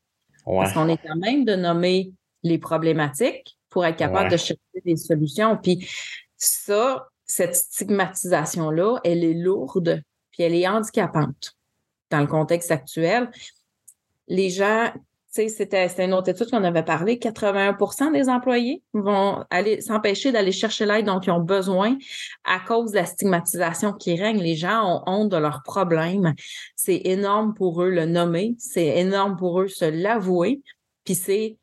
[0.45, 4.97] Parce qu'on est quand même de nommer les problématiques pour être capable de chercher des
[4.97, 5.57] solutions.
[5.57, 5.89] Puis
[6.37, 11.57] ça, cette stigmatisation-là, elle est lourde, puis elle est handicapante
[12.11, 13.31] dans le contexte actuel.
[14.29, 19.45] Les gens, tu sais, c'était, une autre étude qu'on avait parlé, 81% des employés vont
[19.51, 21.97] aller s'empêcher d'aller chercher l'aide dont ils ont besoin
[22.45, 24.41] à cause de la stigmatisation qui règne.
[24.41, 26.35] Les gens ont honte de leurs problèmes.
[26.77, 30.63] C'est énorme pour eux le nommer, c'est énorme pour eux se l'avouer.
[31.05, 31.59] Puis c'est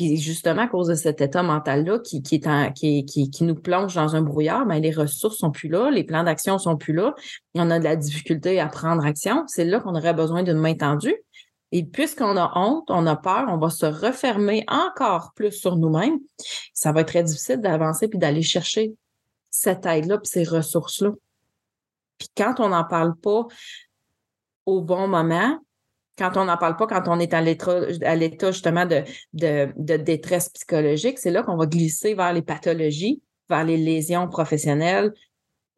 [0.00, 2.40] puis justement, à cause de cet état mental-là qui, qui,
[2.74, 6.24] qui, qui, nous plonge dans un brouillard, ben, les ressources sont plus là, les plans
[6.24, 7.14] d'action sont plus là,
[7.54, 9.44] on a de la difficulté à prendre action.
[9.46, 11.14] C'est là qu'on aurait besoin d'une main tendue.
[11.70, 16.18] Et puisqu'on a honte, on a peur, on va se refermer encore plus sur nous-mêmes.
[16.72, 18.94] Ça va être très difficile d'avancer puis d'aller chercher
[19.50, 21.10] cette aide-là puis ces ressources-là.
[22.16, 23.44] Puis quand on n'en parle pas
[24.64, 25.58] au bon moment,
[26.20, 31.18] quand on n'en parle pas, quand on est à l'état justement de, de, détresse psychologique,
[31.18, 35.12] c'est là qu'on va glisser vers les pathologies, vers les lésions professionnelles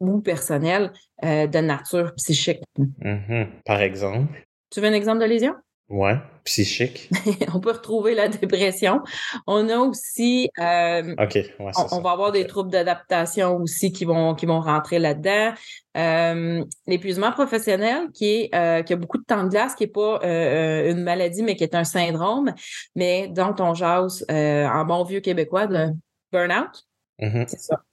[0.01, 0.91] ou personnelles
[1.23, 2.61] euh, de nature psychique.
[2.77, 3.47] Mm-hmm.
[3.65, 4.45] Par exemple?
[4.69, 5.53] Tu veux un exemple de lésion?
[5.93, 7.07] Ouais, psychique.
[7.53, 9.01] on peut retrouver la dépression.
[9.45, 11.15] On a aussi, euh,
[11.59, 15.53] on, va avoir des troubles d'adaptation aussi qui vont qui vont rentrer là-dedans.
[15.95, 19.87] Euh, l'épuisement professionnel qui est euh, qui a beaucoup de temps de glace, qui est
[19.87, 22.55] pas une maladie mais qui est un syndrome,
[22.95, 25.89] mais dont on jase en bon vieux québécois de
[26.31, 26.87] burn-out.
[27.21, 27.47] Mm-hmm.
[27.47, 27.83] C'est ça.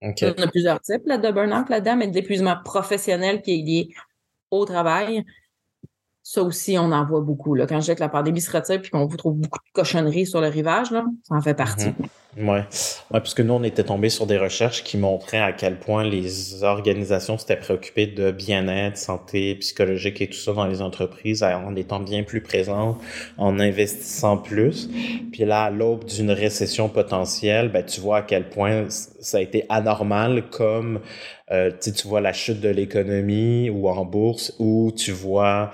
[0.00, 3.88] On a plusieurs types là, de burn-out là-dedans, mais de l'épuisement professionnel qui est lié
[4.50, 5.22] au travail
[6.28, 7.54] ça aussi, on en voit beaucoup.
[7.54, 7.68] Là.
[7.68, 10.26] Quand je dis que la pandémie se retire puis qu'on vous trouve beaucoup de cochonneries
[10.26, 11.86] sur le rivage, là, ça en fait partie.
[11.86, 11.94] Mhm.
[12.38, 12.64] Oui, ouais,
[13.10, 16.64] parce que nous, on était tombé sur des recherches qui montraient à quel point les
[16.64, 22.00] organisations s'étaient préoccupées de bien-être, santé psychologique et tout ça dans les entreprises en étant
[22.00, 22.98] bien plus présents,
[23.38, 24.90] en investissant plus.
[25.32, 29.40] Puis là, à l'aube d'une récession potentielle, ben, tu vois à quel point ça a
[29.40, 31.00] été anormal comme
[31.52, 35.70] euh, tu vois la chute de l'économie ou en bourse ou tu vois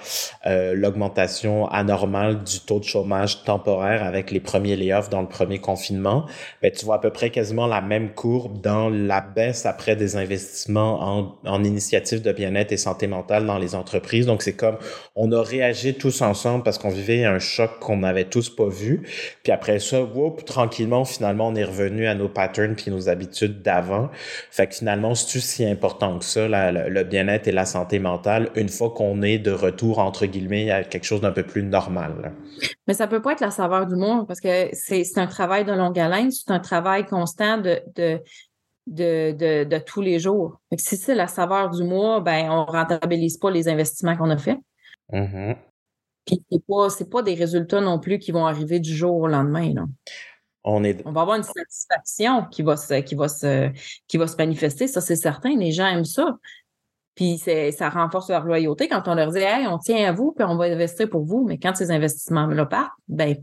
[0.46, 5.58] euh, l'augmentation anormale du taux de chômage temporaire avec les premiers layoffs dans le premier
[5.58, 6.26] confinement,
[6.60, 10.16] ben, tu vois à peu près quasiment la même courbe dans la baisse après des
[10.16, 14.26] investissements en, en initiatives de bien-être et santé mentale dans les entreprises.
[14.26, 14.76] Donc, c'est comme
[15.16, 19.02] on a réagi tous ensemble parce qu'on vivait un choc qu'on n'avait tous pas vu.
[19.42, 23.62] Puis après ça, whoop, tranquillement, finalement, on est revenu à nos patterns puis nos habitudes
[23.62, 24.10] d'avant.
[24.50, 28.68] Fait que finalement, c'est si important que ça, le, bien-être et la santé mentale, une
[28.68, 32.32] fois qu'on est de retour, entre guillemets, à quelque chose d'un peu plus normal.
[32.86, 35.72] Mais ça peut pas être la saveur du monde parce que c'est un travail de
[35.72, 38.20] longue haleine, c'est un travail constant de, de
[38.88, 40.60] de, de, de tous les jours.
[40.76, 44.36] si c'est la saveur du mois, ben, on ne rentabilise pas les investissements qu'on a
[44.36, 44.58] faits.
[45.12, 45.56] Mm-hmm.
[46.26, 49.72] Puis c'est pas, pas des résultats non plus qui vont arriver du jour au lendemain.
[49.72, 49.84] Là.
[50.64, 51.02] On, est...
[51.04, 53.70] on va avoir une satisfaction qui va se, qui va se,
[54.06, 55.56] qui va se manifester, ça c'est certain.
[55.56, 56.38] Les gens aiment ça.
[57.14, 60.46] Puis ça renforce leur loyauté quand on leur dit Hey, on tient à vous, puis
[60.48, 61.44] on va investir pour vous.
[61.46, 63.36] Mais quand ces investissements-là partent, ben,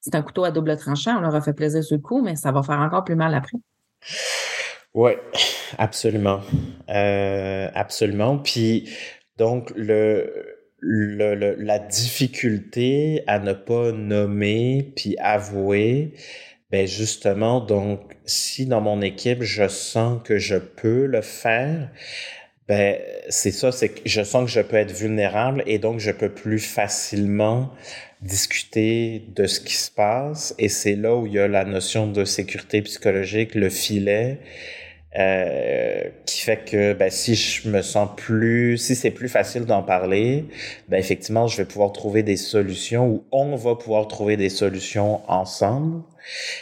[0.00, 1.18] c'est un couteau à double tranchant.
[1.18, 3.34] On leur a fait plaisir sur le coup, mais ça va faire encore plus mal
[3.34, 3.58] après.
[4.94, 5.12] Oui,
[5.78, 6.40] absolument.
[6.90, 8.38] Euh, absolument.
[8.38, 8.90] Puis
[9.38, 16.14] donc, le, le, la difficulté à ne pas nommer puis avouer,
[16.74, 21.88] ben justement, donc, si dans mon équipe, je sens que je peux le faire,
[22.66, 26.10] ben, c'est ça, c'est que je sens que je peux être vulnérable et donc je
[26.10, 27.70] peux plus facilement
[28.22, 30.52] discuter de ce qui se passe.
[30.58, 34.40] Et c'est là où il y a la notion de sécurité psychologique, le filet,
[35.16, 39.84] euh, qui fait que ben, si je me sens plus, si c'est plus facile d'en
[39.84, 40.46] parler,
[40.88, 45.20] ben effectivement, je vais pouvoir trouver des solutions ou on va pouvoir trouver des solutions
[45.30, 46.02] ensemble.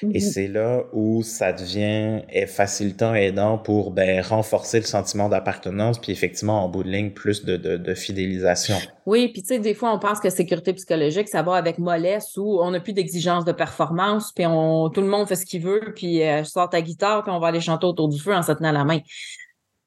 [0.03, 0.21] Et mhm.
[0.21, 6.13] c'est là où ça devient facilitant et aidant pour ben, renforcer le sentiment d'appartenance, puis
[6.13, 8.77] effectivement, en bout de ligne, plus de, de, de fidélisation.
[9.07, 12.37] Oui, puis tu sais, des fois, on pense que sécurité psychologique, ça va avec mollesse
[12.37, 15.63] où on n'a plus d'exigence de performance, puis on, tout le monde fait ce qu'il
[15.63, 18.43] veut, puis euh, sort ta guitare, puis on va aller chanter autour du feu en
[18.43, 19.01] se tenant la main.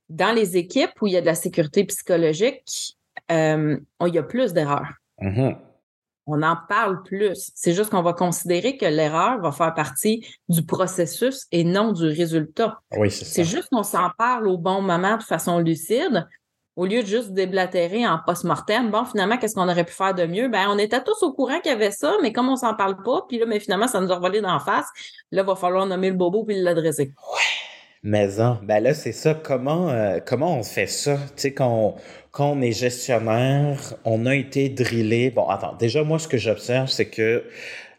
[0.10, 2.96] Dans les équipes où il y a de la sécurité psychologique,
[3.32, 4.94] euh, il y a plus d'erreurs.
[5.22, 5.56] Mm-hmm
[6.28, 7.52] on en parle plus.
[7.56, 12.06] C'est juste qu'on va considérer que l'erreur va faire partie du processus et non du
[12.08, 12.80] résultat.
[12.98, 16.28] Oui, c'est C'est juste qu'on s'en parle au bon moment de façon lucide,
[16.76, 18.92] au lieu de juste déblatérer en post-mortem.
[18.92, 20.50] Bon, finalement, qu'est-ce qu'on aurait pu faire de mieux?
[20.50, 23.02] Ben, on était tous au courant qu'il y avait ça, mais comme on s'en parle
[23.04, 24.88] pas, puis là, mais finalement, ça nous a revolé d'en face,
[25.32, 27.14] là, il va falloir nommer le bobo puis l'adresser.
[27.32, 27.75] Ouais.
[28.08, 28.28] Mais
[28.62, 29.34] ben là, c'est ça.
[29.34, 31.16] Comment, euh, comment on fait ça?
[31.36, 31.96] Tu sais, quand
[32.32, 35.32] quand on est gestionnaire, on a été drillé.
[35.32, 37.46] Bon, attends, déjà, moi, ce que j'observe, c'est que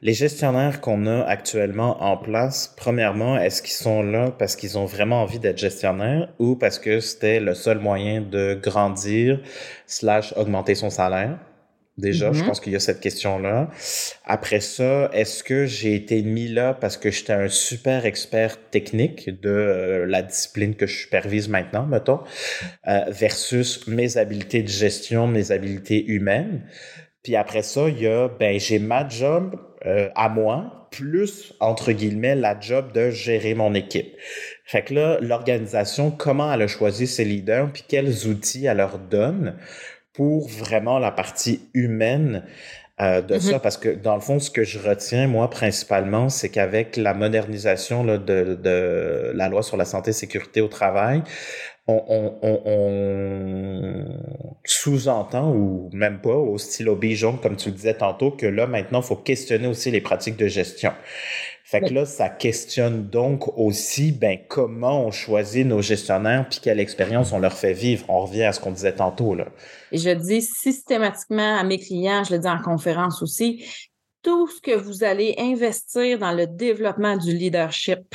[0.02, 4.84] les gestionnaires qu'on a actuellement en place, premièrement, est-ce qu'ils sont là parce qu'ils ont
[4.84, 9.40] vraiment envie d'être gestionnaires ou parce que c'était le seul moyen de grandir
[9.86, 11.38] slash augmenter son salaire?
[11.98, 12.46] Déjà, je mm-hmm.
[12.46, 13.70] pense qu'il y a cette question-là.
[14.26, 19.40] Après ça, est-ce que j'ai été mis là parce que j'étais un super expert technique
[19.40, 22.20] de euh, la discipline que je supervise maintenant, mettons,
[22.86, 26.66] euh, versus mes habiletés de gestion, mes habiletés humaines?
[27.22, 31.92] Puis après ça, il y a, ben, j'ai ma job euh, à moi, plus, entre
[31.92, 34.14] guillemets, la job de gérer mon équipe.
[34.64, 38.98] Fait que là, l'organisation, comment elle a choisi ses leaders, puis quels outils elle leur
[38.98, 39.56] donne
[40.16, 42.42] pour vraiment la partie humaine
[42.98, 43.60] euh, de ça, mm-hmm.
[43.60, 48.02] parce que dans le fond, ce que je retiens, moi, principalement, c'est qu'avec la modernisation
[48.02, 51.22] là, de, de, la loi sur la santé et sécurité au travail,
[51.86, 54.04] on, on, on, on
[54.64, 59.02] sous-entend, ou même pas, au stylo bijon, comme tu le disais tantôt, que là, maintenant,
[59.02, 60.92] il faut questionner aussi les pratiques de gestion.
[61.68, 66.78] Fait que là, ça questionne donc aussi ben, comment on choisit nos gestionnaires puis quelle
[66.78, 68.04] expérience on leur fait vivre.
[68.08, 69.34] On revient à ce qu'on disait tantôt.
[69.34, 69.46] Là.
[69.90, 73.66] Et je dis systématiquement à mes clients, je le dis en conférence aussi,
[74.22, 78.14] tout ce que vous allez investir dans le développement du leadership,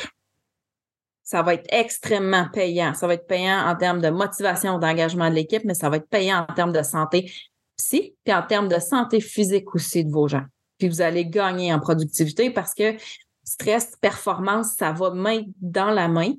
[1.22, 2.94] ça va être extrêmement payant.
[2.94, 6.08] Ça va être payant en termes de motivation, d'engagement de l'équipe, mais ça va être
[6.08, 7.30] payant en termes de santé
[7.76, 10.44] psy, puis en termes de santé physique aussi de vos gens.
[10.78, 12.96] Puis vous allez gagner en productivité parce que
[13.44, 16.32] stress, performance, ça va main dans la main.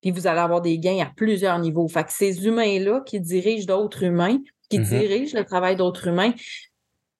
[0.00, 1.88] Puis vous allez avoir des gains à plusieurs niveaux.
[1.88, 4.38] Fait que ces humains-là qui dirigent d'autres humains,
[4.68, 4.98] qui mm-hmm.
[4.98, 6.32] dirigent le travail d'autres humains,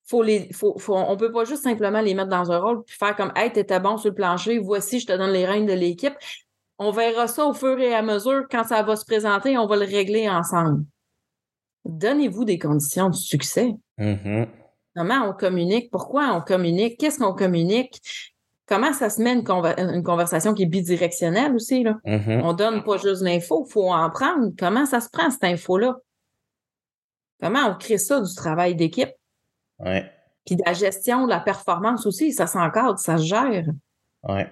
[0.07, 2.96] faut les, faut, faut, on peut pas juste simplement les mettre dans un rôle puis
[2.96, 5.73] faire comme Hey, t'étais bon sur le plancher, voici, je te donne les règnes de
[5.73, 6.14] l'équipe.
[6.79, 9.77] On verra ça au fur et à mesure quand ça va se présenter, on va
[9.77, 10.85] le régler ensemble.
[11.85, 13.75] Donnez-vous des conditions de succès.
[13.99, 14.49] Mm-hmm.
[14.96, 15.90] Comment on communique?
[15.90, 16.99] Pourquoi on communique?
[16.99, 18.03] Qu'est-ce qu'on communique?
[18.70, 21.83] Comment ça se met une, conversation qui est bidirectionnelle aussi.
[21.83, 21.98] Là?
[22.06, 22.42] Mm-hmm.
[22.44, 24.52] On donne pas juste l'info, il faut en prendre.
[24.59, 25.96] Comment ça se prend, cette info-là?
[27.40, 29.11] Comment on crée ça du travail d'équipe?
[29.80, 30.11] Ouais.
[30.46, 33.66] Puis de la gestion de la performance aussi, ça s'encadre, ça se gère.
[34.22, 34.48] Ouais.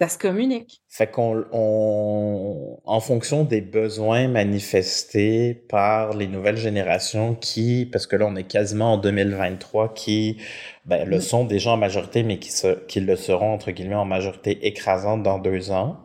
[0.00, 0.80] Ça se communique.
[0.86, 8.14] Fait qu'on, on, en fonction des besoins manifestés par les nouvelles générations qui, parce que
[8.14, 10.40] là, on est quasiment en 2023, qui
[10.88, 11.20] ben, le mm.
[11.20, 15.22] sont déjà en majorité, mais qui, se, qui le seront, entre guillemets, en majorité écrasante
[15.22, 15.98] dans deux ans.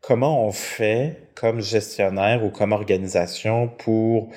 [0.00, 4.30] Comment on fait comme gestionnaire ou comme organisation pour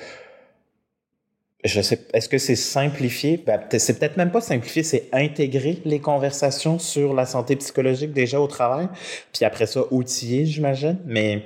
[1.64, 3.36] je sais, est-ce que c'est simplifier?
[3.36, 8.40] Ben, c'est peut-être même pas simplifier, c'est intégrer les conversations sur la santé psychologique déjà
[8.40, 8.88] au travail,
[9.32, 10.98] puis après ça, outiller, j'imagine.
[11.06, 11.44] Mais,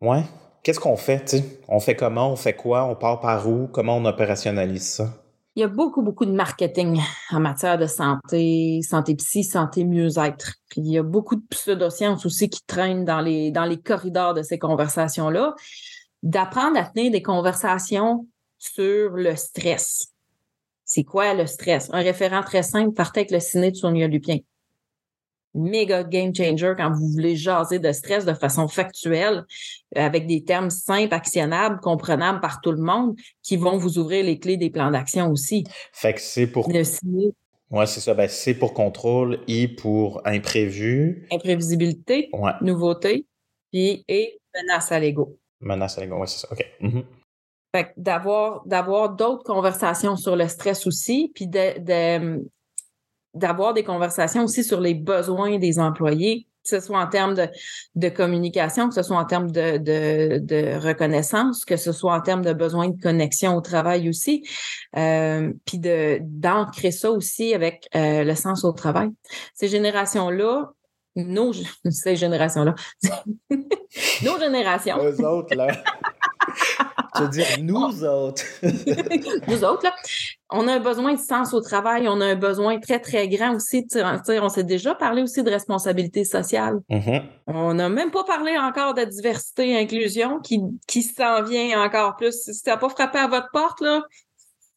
[0.00, 0.22] ouais,
[0.62, 2.30] qu'est-ce qu'on fait, tu On fait comment?
[2.30, 2.84] On fait quoi?
[2.84, 3.66] On part par où?
[3.66, 5.12] Comment on opérationnalise ça?
[5.58, 7.00] Il y a beaucoup, beaucoup de marketing
[7.32, 10.52] en matière de santé, santé psy, santé mieux-être.
[10.76, 14.42] il y a beaucoup de pseudosciences aussi qui traînent dans les, dans les corridors de
[14.42, 15.56] ces conversations-là.
[16.22, 20.14] D'apprendre à tenir des conversations sur le stress.
[20.84, 21.90] C'est quoi le stress?
[21.92, 24.38] Un référent très simple, partez avec le ciné de Sonia Lupien.
[25.58, 29.44] Méga game changer quand vous voulez jaser de stress de façon factuelle,
[29.94, 34.38] avec des termes simples, actionnables, comprenables par tout le monde, qui vont vous ouvrir les
[34.38, 35.64] clés des plans d'action aussi.
[35.92, 36.68] Fait que c'est pour.
[36.68, 38.14] Ouais, c'est ça.
[38.14, 41.26] Ben, c'est pour contrôle, I pour imprévu.
[41.30, 42.30] Imprévisibilité,
[42.62, 43.26] nouveauté,
[43.70, 45.38] puis et menace à l'ego.
[45.60, 46.48] Menace à l'ego, oui, c'est ça.
[46.50, 46.64] OK.
[46.80, 47.04] Mm-hmm
[47.96, 52.42] d'avoir d'avoir d'autres conversations sur le stress aussi, puis de,
[53.34, 57.48] d'avoir des conversations aussi sur les besoins des employés, que ce soit en termes de,
[57.94, 62.20] de communication, que ce soit en termes de, de, de, reconnaissance, que ce soit en
[62.20, 64.46] termes de besoins de connexion au travail aussi,
[64.96, 65.80] euh, puis
[66.20, 69.10] d'ancrer ça aussi avec euh, le sens au travail.
[69.54, 70.72] Ces générations-là,
[71.16, 71.52] nos
[71.90, 72.74] ces générations-là,
[74.22, 74.98] nos générations.
[75.02, 75.68] Eux autres, là.
[77.16, 78.44] Je veux dire, nous autres.
[79.48, 79.94] nous autres, là,
[80.50, 83.56] on a un besoin de sens au travail, on a un besoin très, très grand
[83.56, 83.86] aussi.
[84.28, 86.80] On s'est déjà parlé aussi de responsabilité sociale.
[86.90, 87.22] Mm-hmm.
[87.48, 92.16] On n'a même pas parlé encore de diversité et inclusion qui, qui s'en vient encore
[92.16, 92.32] plus.
[92.32, 94.02] Si ça n'a pas frappé à votre porte, là,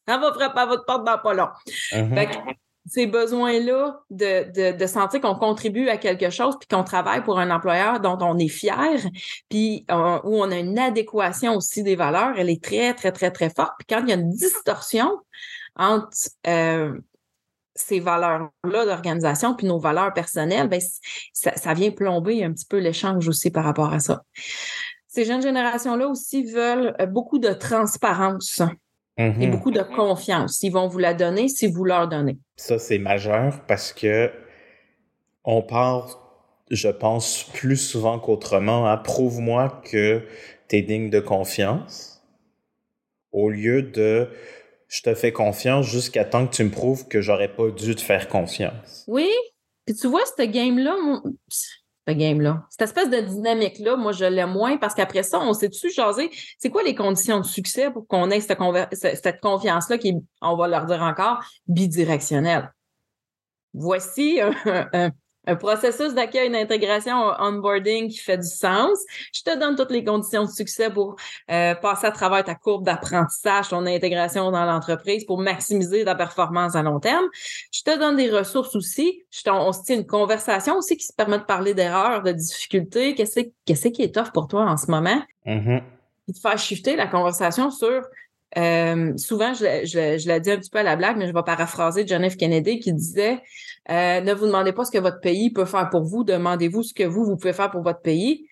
[0.08, 1.48] ça va frapper à votre porte dans pas long.
[1.92, 7.38] Mm-hmm ces besoins-là de, de, sentir qu'on contribue à quelque chose puis qu'on travaille pour
[7.38, 8.98] un employeur dont on est fier,
[9.48, 13.30] puis euh, où on a une adéquation aussi des valeurs, elle est très, très, très,
[13.30, 13.72] très forte.
[13.78, 15.18] Puis quand il y a une distorsion
[15.76, 16.08] entre
[16.46, 16.98] euh,
[17.74, 20.80] ces valeurs-là d'organisation puis nos valeurs personnelles, ben,
[21.32, 24.22] ça, ça vient plomber un petit peu l'échange aussi par rapport à ça.
[25.06, 28.62] Ces jeunes générations-là aussi veulent beaucoup de transparence
[29.18, 29.50] et mhm.
[29.50, 30.62] beaucoup de confiance.
[30.62, 32.38] Ils vont vous la donner si vous leur donnez.
[32.56, 34.30] Ça, c'est majeur parce que
[35.44, 36.20] on part,
[36.70, 40.22] je pense, plus souvent qu'autrement à prouve-moi que
[40.68, 42.22] tu es digne de confiance
[43.32, 44.28] au lieu de
[44.88, 48.02] je te fais confiance jusqu'à temps que tu me prouves que j'aurais pas dû te
[48.02, 49.04] faire confiance.
[49.08, 49.30] Oui.
[49.86, 50.94] Puis tu vois, cette game-là,
[52.06, 52.66] ce game-là?
[52.70, 56.70] Cette espèce de dynamique-là, moi, je l'aime moins parce qu'après ça, on sait-tu jaser, c'est
[56.70, 58.58] quoi les conditions de succès pour qu'on ait cette,
[58.92, 62.72] cette confiance-là qui, on va leur dire encore, bidirectionnelle?
[63.74, 64.52] Voici un,
[64.92, 65.10] un
[65.58, 68.98] processus d'accueil d'intégration onboarding qui fait du sens.
[69.32, 71.16] Je te donne toutes les conditions de succès pour
[71.50, 76.76] euh, passer à travers ta courbe d'apprentissage, ton intégration dans l'entreprise pour maximiser ta performance
[76.76, 77.24] à long terme.
[77.72, 79.24] Je te donne des ressources aussi.
[79.30, 83.14] Je on se tient une conversation aussi qui se permet de parler d'erreurs, de difficultés.
[83.14, 85.22] Qu'est-ce qu'est-ce qui est tough pour toi en ce moment?
[85.46, 85.82] Mm-hmm.
[86.28, 88.02] Et de faire shifter la conversation sur
[88.58, 91.32] euh, souvent, je, je, je l'ai dit un petit peu à la blague, mais je
[91.32, 92.36] vais paraphraser John F.
[92.36, 93.40] Kennedy qui disait
[93.90, 96.94] euh, Ne vous demandez pas ce que votre pays peut faire pour vous, demandez-vous ce
[96.94, 98.46] que vous, vous pouvez faire pour votre pays.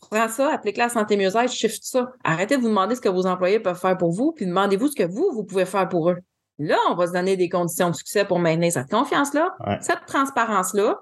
[0.00, 2.12] Prends ça, applique-la à santé mieux-être, shift ça.
[2.24, 4.96] Arrêtez de vous demander ce que vos employés peuvent faire pour vous, puis demandez-vous ce
[4.96, 6.16] que vous, vous pouvez faire pour eux.
[6.58, 11.00] Là, on va se donner des conditions de succès pour maintenir cette confiance-là, cette transparence-là,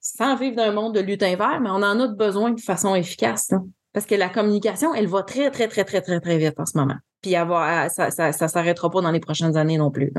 [0.00, 3.52] sans vivre d'un monde de lutte vert, mais on en a besoin de façon efficace.
[3.92, 6.76] Parce que la communication, elle va très, très, très, très, très, très vite en ce
[6.76, 10.12] moment puis avoir, ça, ça, ça s'arrêtera pas dans les prochaines années non plus.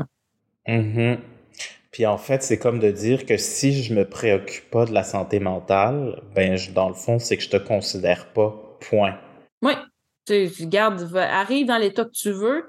[0.66, 1.18] Mm-hmm.
[1.90, 5.02] Puis en fait, c'est comme de dire que si je me préoccupe pas de la
[5.02, 8.58] santé mentale, ben dans le fond, c'est que je te considère pas.
[8.80, 9.18] Point.
[9.62, 9.72] Oui.
[10.26, 12.68] Tu, gardes, arrive dans l'état que tu veux,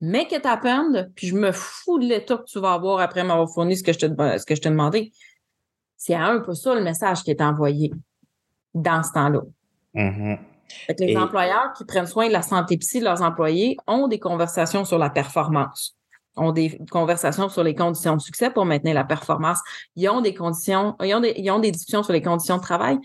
[0.00, 3.24] mais que ta peine, puis je me fous de l'état que tu vas avoir après
[3.24, 5.12] m'avoir fourni ce que je te, ce que je t'ai demandé.
[5.96, 7.92] C'est un peu ça le message qui est envoyé
[8.74, 9.40] dans ce temps-là.
[9.94, 10.38] Mm-hmm
[10.98, 14.84] les employeurs qui prennent soin de la santé psy de leurs employés ont des conversations
[14.84, 15.96] sur la performance,
[16.36, 19.60] ont des conversations sur les conditions de succès pour maintenir la performance.
[19.96, 22.62] Ils ont des conditions, ils ont des, ils ont des discussions sur les conditions de
[22.62, 22.98] travail.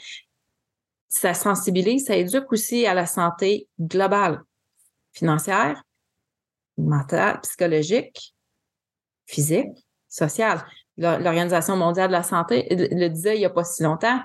[1.09, 4.41] Ça sensibilise, ça éduque aussi à la santé globale,
[5.11, 5.83] financière,
[6.77, 8.33] mentale, psychologique,
[9.25, 10.63] physique, sociale.
[10.97, 14.19] L'Organisation mondiale de la santé le disait il n'y a pas si longtemps,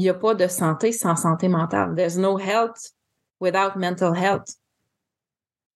[0.00, 1.94] il n'y a pas de santé sans santé mentale.
[1.94, 2.94] There's no health
[3.38, 4.48] without mental health.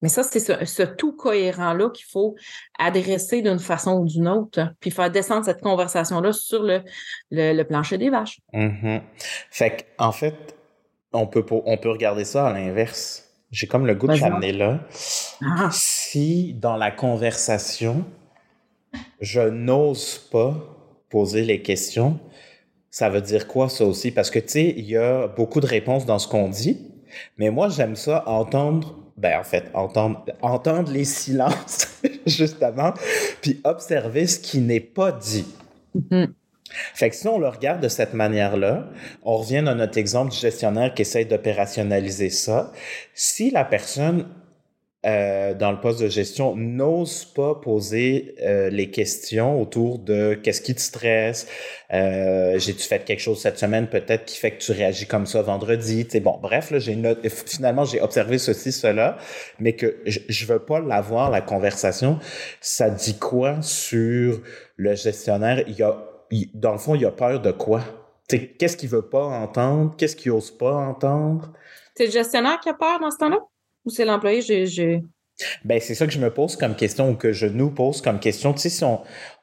[0.01, 2.35] Mais ça, c'est ce, tout cohérent-là qu'il faut
[2.79, 6.83] adresser d'une façon ou d'une autre, puis faire descendre cette conversation-là sur le,
[7.31, 8.41] le, plancher des vaches.
[8.55, 9.03] Mm-hmm.
[9.51, 10.57] Fait en fait,
[11.13, 13.31] on peut, on peut regarder ça à l'inverse.
[13.51, 14.81] j'ai comme le goût de t'amener là.
[15.43, 15.69] Ah.
[15.71, 18.07] Si dans la conversation,
[19.21, 20.55] je n'ose pas
[21.11, 22.19] poser les questions,
[22.95, 24.13] ça veut dire quoi ça aussi?
[24.13, 26.93] Parce que tu sais, il y a beaucoup de réponses dans ce qu'on dit,
[27.39, 32.95] mais moi j'aime ça entendre ben en fait, entendre, entendre les silences, justement,
[33.43, 35.45] puis observer ce qui n'est pas dit.
[35.97, 36.29] Mm-hmm.
[36.95, 38.87] Fait que si on le regarde de cette manière-là,
[39.25, 42.71] on revient à notre exemple du gestionnaire qui essaie d'opérationnaliser ça.
[43.13, 44.29] Si la personne
[45.05, 50.63] euh, dans le poste de gestion n'ose pas poser euh, les questions autour de qu'est-ce
[50.63, 51.47] qui te stresse,
[51.93, 55.43] euh, j'ai-tu fait quelque chose cette semaine peut-être qui fait que tu réagis comme ça
[55.43, 56.97] vendredi, tu bon, bref, là, j'ai
[57.47, 59.19] finalement j'ai observé ceci, cela,
[59.59, 62.19] mais que je, je veux pas l'avoir la conversation.
[62.61, 64.41] Ça dit quoi sur
[64.77, 65.65] le gestionnaire?
[65.69, 66.11] Il a
[66.55, 67.83] dans le fond, il a peur de quoi?
[68.29, 69.95] Qu'est-ce qu'il veut pas entendre?
[69.97, 71.53] Qu'est-ce qu'il ose pas entendre?
[71.95, 73.39] C'est le gestionnaire qui a peur dans ce temps-là?
[73.85, 74.41] Ou c'est l'employé?
[74.41, 75.03] J'ai,
[75.65, 78.21] Ben, c'est ça que je me pose comme question ou que je nous pose comme
[78.21, 78.53] question.
[78.53, 78.85] Tu sais, si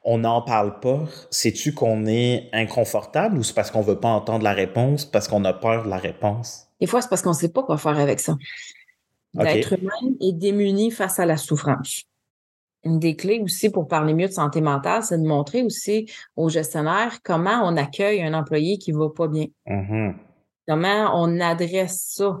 [0.04, 4.44] on n'en parle pas, sais-tu qu'on est inconfortable ou c'est parce qu'on veut pas entendre
[4.44, 6.68] la réponse, parce qu'on a peur de la réponse?
[6.80, 8.36] Des fois, c'est parce qu'on sait pas quoi faire avec ça.
[9.34, 12.04] L'être humain est démuni face à la souffrance
[12.84, 16.48] une des clés aussi pour parler mieux de santé mentale, c'est de montrer aussi aux
[16.48, 19.46] gestionnaires comment on accueille un employé qui va pas bien.
[19.66, 20.14] Mm-hmm.
[20.66, 22.40] Comment on adresse ça?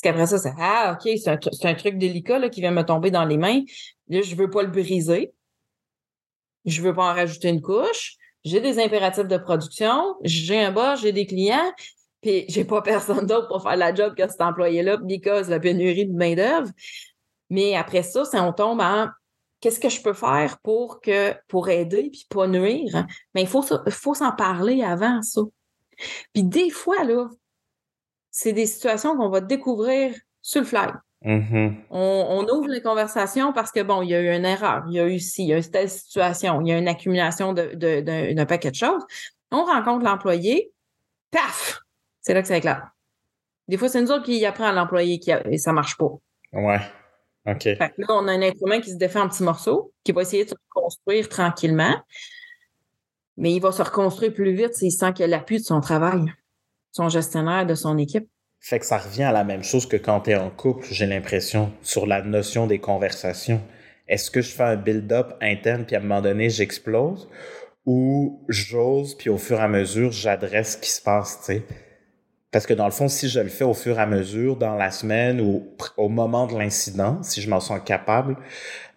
[0.00, 3.10] Parce qu'après ça, c'est Ah, OK, c'est un, truc délicat là, qui vient me tomber
[3.10, 3.62] dans les mains.
[4.06, 5.32] Là, je veux pas le briser.
[6.66, 8.14] Je veux pas en rajouter une couche.
[8.44, 10.14] J'ai des impératifs de production.
[10.22, 11.72] J'ai un bas, j'ai des clients.
[12.20, 16.06] Puis j'ai pas personne d'autre pour faire la job que cet employé-là, because la pénurie
[16.06, 16.70] de main-d'œuvre.
[17.50, 19.08] Mais après ça, ça, on tombe en
[19.60, 23.64] qu'est-ce que je peux faire pour que pour aider puis pas nuire mais il faut
[23.90, 25.40] faut s'en parler avant ça
[26.32, 27.28] puis des fois là
[28.38, 30.86] c'est des situations qu'on va découvrir sur le fly.
[31.24, 31.74] Mm-hmm.
[31.90, 35.00] on, ouvre les conversations parce que bon il y a eu une erreur il y
[35.00, 37.74] a eu ici il y a eu telle situation il y a une accumulation de,
[38.34, 39.02] d'un paquet de choses.
[39.50, 40.72] On rencontre l'employé
[41.32, 41.80] paf!
[42.20, 42.84] C'est là que ça éclate.
[43.66, 46.12] Des fois c'est nous autres qui apprend à l'employé qui et ça marche pas.
[46.52, 46.80] Ouais.
[47.44, 50.44] Là, on a un être humain qui se défait en petits morceaux, qui va essayer
[50.44, 51.96] de se reconstruire tranquillement.
[53.38, 56.30] Mais il va se reconstruire plus vite s'il sent qu'il a l'appui de son travail,
[57.06, 58.28] gestionnaire, de son équipe.
[58.60, 61.06] Fait que ça revient à la même chose que quand tu es en couple, j'ai
[61.06, 63.60] l'impression, sur la notion des conversations.
[64.08, 67.28] Est-ce que je fais un build-up interne, puis à un moment donné, j'explose?
[67.86, 71.62] Ou j'ose, puis au fur et à mesure, j'adresse ce qui se passe, tu sais?
[72.50, 74.74] Parce que dans le fond, si je le fais au fur et à mesure, dans
[74.74, 78.36] la semaine ou au moment de l'incident, si je m'en sens capable,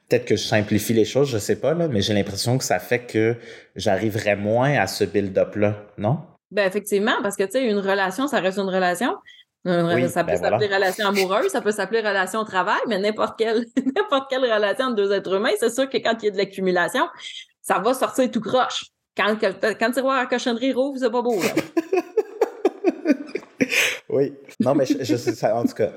[0.08, 2.80] peut-être que je simplifie les choses, je sais pas, là, mais j'ai l'impression que ça
[2.80, 3.36] fait que
[3.76, 6.20] j'arriverai moins à ce build-up-là, non?
[6.52, 9.16] Ben effectivement, parce que tu sais, une relation, ça reste une relation.
[9.66, 13.66] ça peut ben s'appeler relation amoureuse, ça peut s'appeler relation au travail, mais n'importe quelle,
[13.96, 16.38] n'importe quelle relation entre deux êtres humains, c'est sûr que quand il y a de
[16.38, 17.08] l'accumulation,
[17.62, 18.86] ça va sortir tout croche.
[19.16, 21.40] Quand, quand, le tiroir à cochonnerie rouvre, c'est pas beau.
[21.42, 21.50] Là.
[24.10, 24.34] oui.
[24.60, 25.92] Non, mais je, sais ça, en tout cas.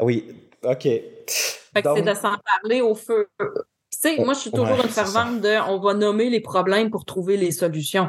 [0.00, 0.24] Oui,
[0.62, 0.82] OK.
[0.82, 3.28] Fait que c'est de s'en parler au feu.
[3.38, 3.46] Tu
[3.90, 7.36] sais, moi, je suis toujours une fervente de on va nommer les problèmes pour trouver
[7.36, 8.08] les solutions.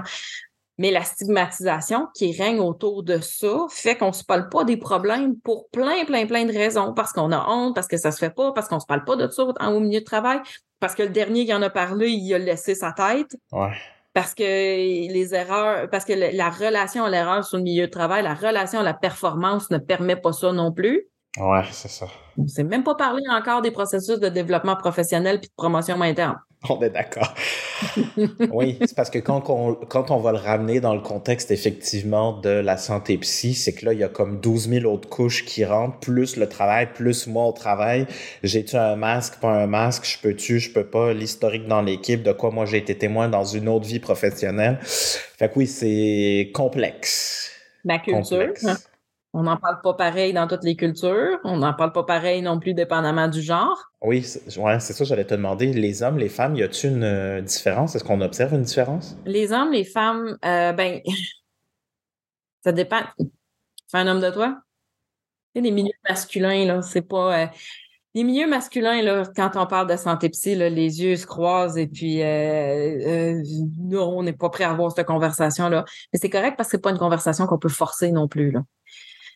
[0.77, 5.37] Mais la stigmatisation qui règne autour de ça fait qu'on se parle pas des problèmes
[5.39, 6.93] pour plein, plein, plein de raisons.
[6.93, 9.15] Parce qu'on a honte, parce que ça se fait pas, parce qu'on se parle pas
[9.15, 10.39] de ça au milieu de travail,
[10.79, 13.37] parce que le dernier qui en a parlé, il a laissé sa tête.
[13.51, 13.71] Ouais
[14.15, 18.23] parce que les erreurs, parce que la relation à l'erreur sur le milieu de travail,
[18.23, 21.09] la relation à la performance ne permet pas ça non plus.
[21.37, 22.07] Ouais, c'est ça.
[22.37, 26.01] On ne s'est même pas parlé encore des processus de développement professionnel puis de promotion
[26.01, 26.37] interne.
[26.69, 27.33] On est d'accord.
[28.51, 32.39] oui, c'est parce que quand on, quand on va le ramener dans le contexte effectivement
[32.39, 35.45] de la santé psy, c'est que là, il y a comme 12 000 autres couches
[35.45, 38.07] qui rentrent, plus le travail, plus moi au travail.
[38.43, 42.31] J'ai-tu un masque, pas un masque, je peux-tu, je peux pas, l'historique dans l'équipe, de
[42.31, 44.79] quoi moi j'ai été témoin dans une autre vie professionnelle?
[44.81, 47.51] Fait que oui, c'est complexe.
[47.83, 48.53] La culture.
[48.63, 48.77] Hein.
[49.37, 51.39] On n'en parle pas pareil dans toutes les cultures.
[51.43, 53.91] On n'en parle pas pareil non plus dépendamment du genre.
[53.99, 55.73] Oui, c'est ouais, ça, j'allais te demander.
[55.73, 57.95] Les hommes, les femmes, y a-t-il une euh, différence?
[57.95, 59.17] Est-ce qu'on observe une différence?
[59.25, 61.01] Les hommes, les femmes, euh, ben,
[62.63, 63.01] ça dépend.
[63.91, 64.57] Fais un homme de toi?
[65.53, 67.37] Tu les milieux masculins, là, c'est pas.
[67.37, 67.47] Euh,
[68.13, 71.77] les milieux masculins, là, quand on parle de santé psy, là, les yeux se croisent
[71.77, 72.19] et puis
[73.79, 75.83] nous, on n'est pas prêt à avoir cette conversation-là.
[76.13, 78.51] Mais c'est correct parce que c'est pas une conversation qu'on peut forcer non plus.
[78.51, 78.61] Là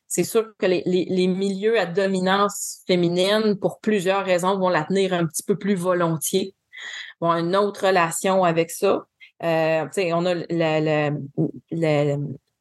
[0.09, 5.25] c'est sûr que les, milieux à dominance féminine, pour plusieurs raisons, vont la tenir un
[5.25, 6.55] petit peu plus volontiers,
[7.21, 9.05] vont une autre relation avec ça.
[9.43, 10.35] Euh, on a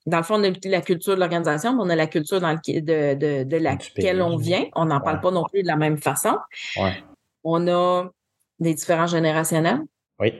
[0.08, 2.52] dans le fond, on a la culture de l'organisation, mais on a la culture dans
[2.52, 4.66] le, de, de, de, laquelle on vient.
[4.74, 6.36] On n'en parle pas non plus de la même façon.
[6.78, 7.02] Ouais.
[7.44, 8.10] On a
[8.58, 9.80] des différences générationnels.
[10.18, 10.32] Oui.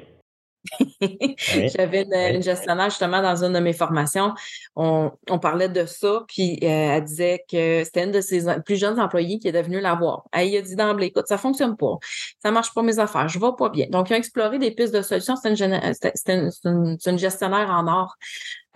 [1.76, 2.02] J'avais
[2.34, 4.34] une, gestionnaire justement dans une de mes formations.
[4.76, 8.98] On, parlait de ça, puis euh, elle disait que c'était une de ses plus jeunes
[9.00, 10.24] employés qui est devenue la voir.
[10.32, 11.96] Elle a dit d'emblée, écoute, ça fonctionne pas,
[12.42, 13.86] ça marche pas mes affaires, je vais pas bien.
[13.90, 15.36] Donc, ils ont exploré des pistes de solutions.
[15.36, 18.16] C'est une, une, gestionnaire en or,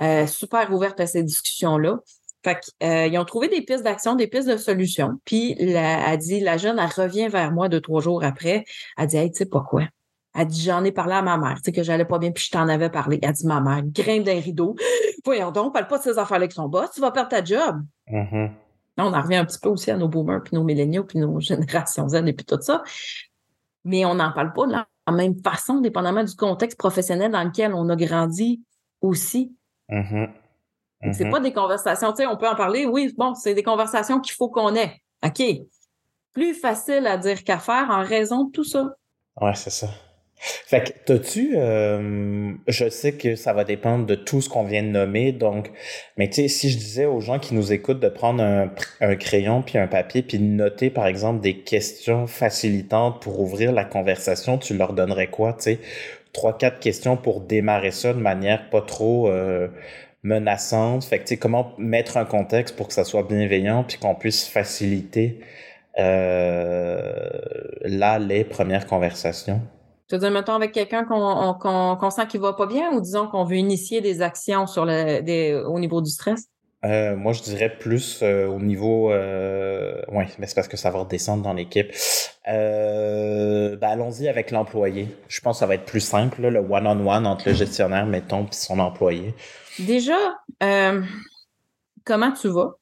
[0.00, 1.98] euh, super ouverte à ces discussions-là.
[2.44, 5.20] Fait euh, ils ont trouvé des pistes d'action, des pistes de solutions.
[5.24, 8.64] Puis, elle a dit, la jeune, elle revient vers moi deux, trois jours après.
[8.98, 9.84] Elle dit, hey, tu sais pas quoi?
[10.34, 12.44] Elle dit, j'en ai parlé à ma mère, tu sais, que j'allais pas bien, puis
[12.44, 13.18] je t'en avais parlé.
[13.22, 14.76] Elle dit, ma mère, grimpe d'un rideau.
[15.24, 17.82] Voyons donc, parle pas de ces affaires-là avec son boss, tu vas perdre ta job.
[18.10, 18.50] Mm-hmm.
[18.98, 21.38] on en revient un petit peu aussi à nos boomers, puis nos milléniaux, puis nos
[21.40, 22.82] générations Z et puis tout ça.
[23.84, 27.74] Mais on n'en parle pas de la même façon, dépendamment du contexte professionnel dans lequel
[27.74, 28.62] on a grandi
[29.02, 29.54] aussi.
[29.90, 30.30] Mm-hmm.
[31.12, 31.30] C'est mm-hmm.
[31.30, 34.34] pas des conversations, tu sais, on peut en parler, oui, bon, c'est des conversations qu'il
[34.34, 35.02] faut qu'on ait.
[35.24, 35.42] OK.
[36.32, 38.94] Plus facile à dire qu'à faire en raison de tout ça.
[39.40, 39.88] Ouais, c'est ça.
[40.42, 44.82] Fait que, t'as-tu, euh, je sais que ça va dépendre de tout ce qu'on vient
[44.82, 45.70] de nommer, donc,
[46.16, 49.14] mais tu sais, si je disais aux gens qui nous écoutent de prendre un, un,
[49.14, 53.84] crayon puis un papier puis de noter, par exemple, des questions facilitantes pour ouvrir la
[53.84, 55.78] conversation, tu leur donnerais quoi, tu sais?
[56.32, 59.68] Trois, quatre questions pour démarrer ça de manière pas trop euh,
[60.24, 61.04] menaçante.
[61.04, 64.14] Fait que, tu sais, comment mettre un contexte pour que ça soit bienveillant puis qu'on
[64.16, 65.38] puisse faciliter
[65.98, 67.30] euh,
[67.82, 69.60] là les premières conversations?
[70.12, 73.44] Tu veux dire, mettons, avec quelqu'un qu'on sent qu'il va pas bien ou disons qu'on
[73.44, 76.48] veut initier des actions sur le, des, au niveau du stress?
[76.84, 79.10] Euh, moi, je dirais plus euh, au niveau...
[79.10, 81.90] Euh, oui, mais c'est parce que ça va redescendre dans l'équipe.
[82.46, 85.08] Euh, ben, allons-y avec l'employé.
[85.28, 88.56] Je pense que ça va être plus simple, le one-on-one entre le gestionnaire, mettons, puis
[88.56, 89.34] son employé.
[89.78, 90.18] Déjà,
[92.04, 92.74] comment tu vas?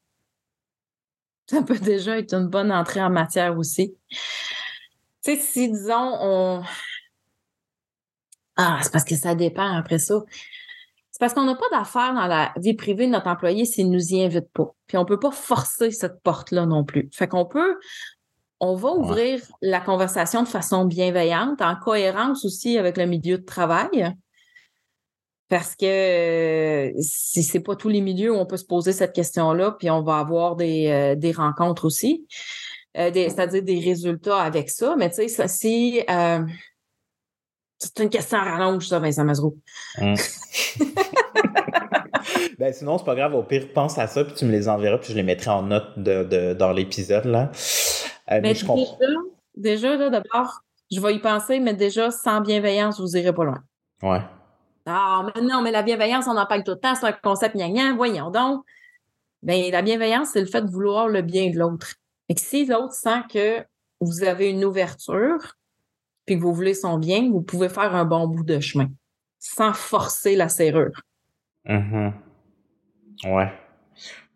[1.47, 3.95] Ça peut déjà être une bonne entrée en matière aussi.
[5.22, 6.62] Tu sais, si, disons, on
[8.63, 10.23] ah, c'est parce que ça dépend après ça.
[11.11, 14.13] C'est parce qu'on n'a pas d'affaires dans la vie privée de notre employé s'il nous
[14.13, 14.75] y invite pas.
[14.87, 17.09] Puis on peut pas forcer cette porte-là non plus.
[17.13, 17.79] Fait qu'on peut,
[18.61, 23.45] on va ouvrir la conversation de façon bienveillante, en cohérence aussi avec le milieu de
[23.45, 24.15] travail.
[25.49, 29.73] Parce que si c'est pas tous les milieux où on peut se poser cette question-là,
[29.79, 32.27] puis on va avoir des, euh, des rencontres aussi,
[32.99, 34.97] euh, c'est-à-dire des résultats avec ça.
[34.99, 36.45] Mais tu sais, si euh,
[37.81, 39.57] c'est une question à rallonge, ça, Vincent Mazreau.
[40.01, 40.14] Hum.
[42.59, 43.35] ben sinon, c'est pas grave.
[43.35, 45.62] Au pire, pense à ça, puis tu me les enverras, puis je les mettrai en
[45.62, 47.24] note de, dans l'épisode.
[47.24, 47.51] là.
[48.31, 48.64] Euh, mais, je
[49.57, 50.61] déjà, là, d'abord,
[50.93, 53.62] je vais y penser, mais déjà, sans bienveillance, vous irez pas loin.
[54.03, 54.20] Ouais.
[54.87, 57.57] Ah, mais non, mais la bienveillance, on en parle tout le temps, c'est un concept
[57.57, 58.64] gnangnan, voyons donc.
[59.43, 61.95] Ben, la bienveillance, c'est le fait de vouloir le bien de l'autre.
[62.28, 63.64] Et que si l'autre sent que
[64.01, 65.57] vous avez une ouverture,
[66.27, 68.89] puis que vous voulez son bien, vous pouvez faire un bon bout de chemin
[69.41, 71.03] sans forcer la serrure.
[71.64, 72.11] Mm
[73.25, 73.53] Ouais.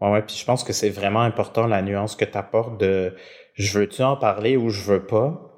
[0.01, 0.23] Ouais, ouais.
[0.23, 3.15] Puis je pense que c'est vraiment important la nuance que tu apportes de
[3.55, 5.57] je veux-tu en parler ou je veux pas,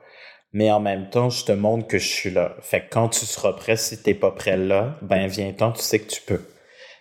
[0.52, 2.54] mais en même temps, je te montre que je suis là.
[2.60, 5.98] Fait que quand tu seras prêt, si t'es pas prêt là, ben viens-t'en, tu sais
[5.98, 6.40] que tu peux.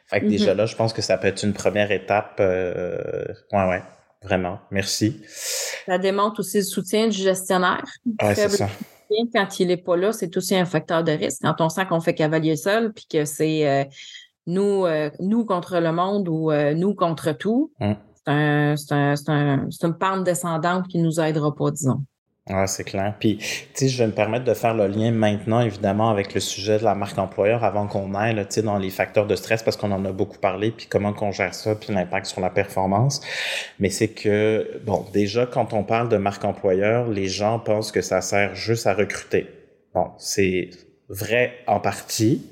[0.08, 0.58] Fait que déjà mm-hmm.
[0.58, 2.38] là, je pense que ça peut être une première étape.
[2.40, 3.26] Euh...
[3.52, 3.84] Ouais, ouais.
[4.24, 4.60] Vraiment.
[4.72, 5.22] Merci.
[5.86, 7.86] Ça démontre aussi le soutien du gestionnaire.
[8.24, 8.68] Ouais, c'est ça
[9.34, 11.42] quand il n'est pas là, c'est aussi un facteur de risque.
[11.42, 13.84] Quand on sent qu'on fait cavalier seul, puis que c'est euh,
[14.48, 17.94] nous, euh, nous contre le monde ou euh, nous contre tout, mm.
[18.76, 22.04] c'est un, une pente descendante qui nous aidera pas, disons.
[22.48, 23.16] Ouais, c'est clair.
[23.20, 26.40] Puis, tu sais, je vais me permettre de faire le lien maintenant, évidemment, avec le
[26.40, 29.64] sujet de la marque employeur avant qu'on aille, tu sais, dans les facteurs de stress,
[29.64, 32.52] parce qu'on en a beaucoup parlé, puis comment qu'on gère ça, puis l'impact sur la
[32.52, 33.20] performance.
[33.80, 38.02] Mais c'est que, bon, déjà, quand on parle de marque employeur, les gens pensent que
[38.02, 39.48] ça sert juste à recruter.
[39.96, 40.70] Bon, c'est
[41.10, 42.46] vrai en partie.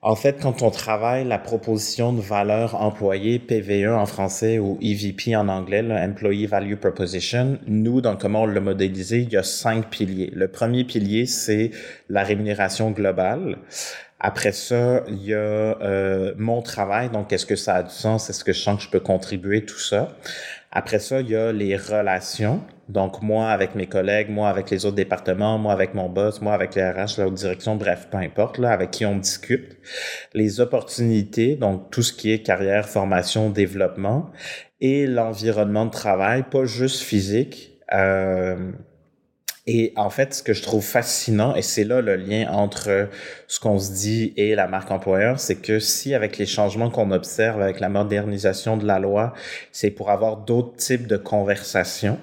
[0.00, 5.34] En fait, quand on travaille la proposition de valeur employée, PVE en français ou EVP
[5.34, 9.90] en anglais, Employee Value Proposition, nous, dans comment on l'a modélisé, il y a cinq
[9.90, 10.30] piliers.
[10.32, 11.72] Le premier pilier, c'est
[12.08, 13.58] la rémunération globale.
[14.20, 18.30] Après ça, il y a euh, mon travail, donc est-ce que ça a du sens,
[18.30, 20.16] est-ce que je sens que je peux contribuer, tout ça.
[20.70, 22.60] Après ça, il y a les relations.
[22.88, 26.54] Donc, moi avec mes collègues, moi avec les autres départements, moi avec mon boss, moi
[26.54, 29.76] avec les RH, la haute direction, bref, peu importe, là, avec qui on discute.
[30.34, 34.30] Les opportunités, donc tout ce qui est carrière, formation, développement.
[34.80, 37.78] Et l'environnement de travail, pas juste physique.
[37.92, 38.72] Euh,
[39.70, 43.10] Et en fait, ce que je trouve fascinant, et c'est là le lien entre
[43.48, 47.10] ce qu'on se dit et la marque employeur, c'est que si avec les changements qu'on
[47.10, 49.34] observe, avec la modernisation de la loi,
[49.70, 52.18] c'est pour avoir d'autres types de conversations,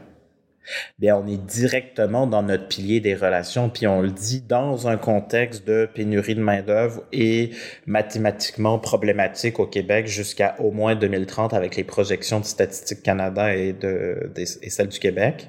[0.99, 4.97] bien, on est directement dans notre pilier des relations, puis on le dit dans un
[4.97, 7.51] contexte de pénurie de main-d'œuvre et
[7.86, 13.74] mathématiquement problématique au Québec jusqu'à au moins 2030 avec les projections de Statistique Canada et,
[13.74, 15.47] de, et celles du Québec.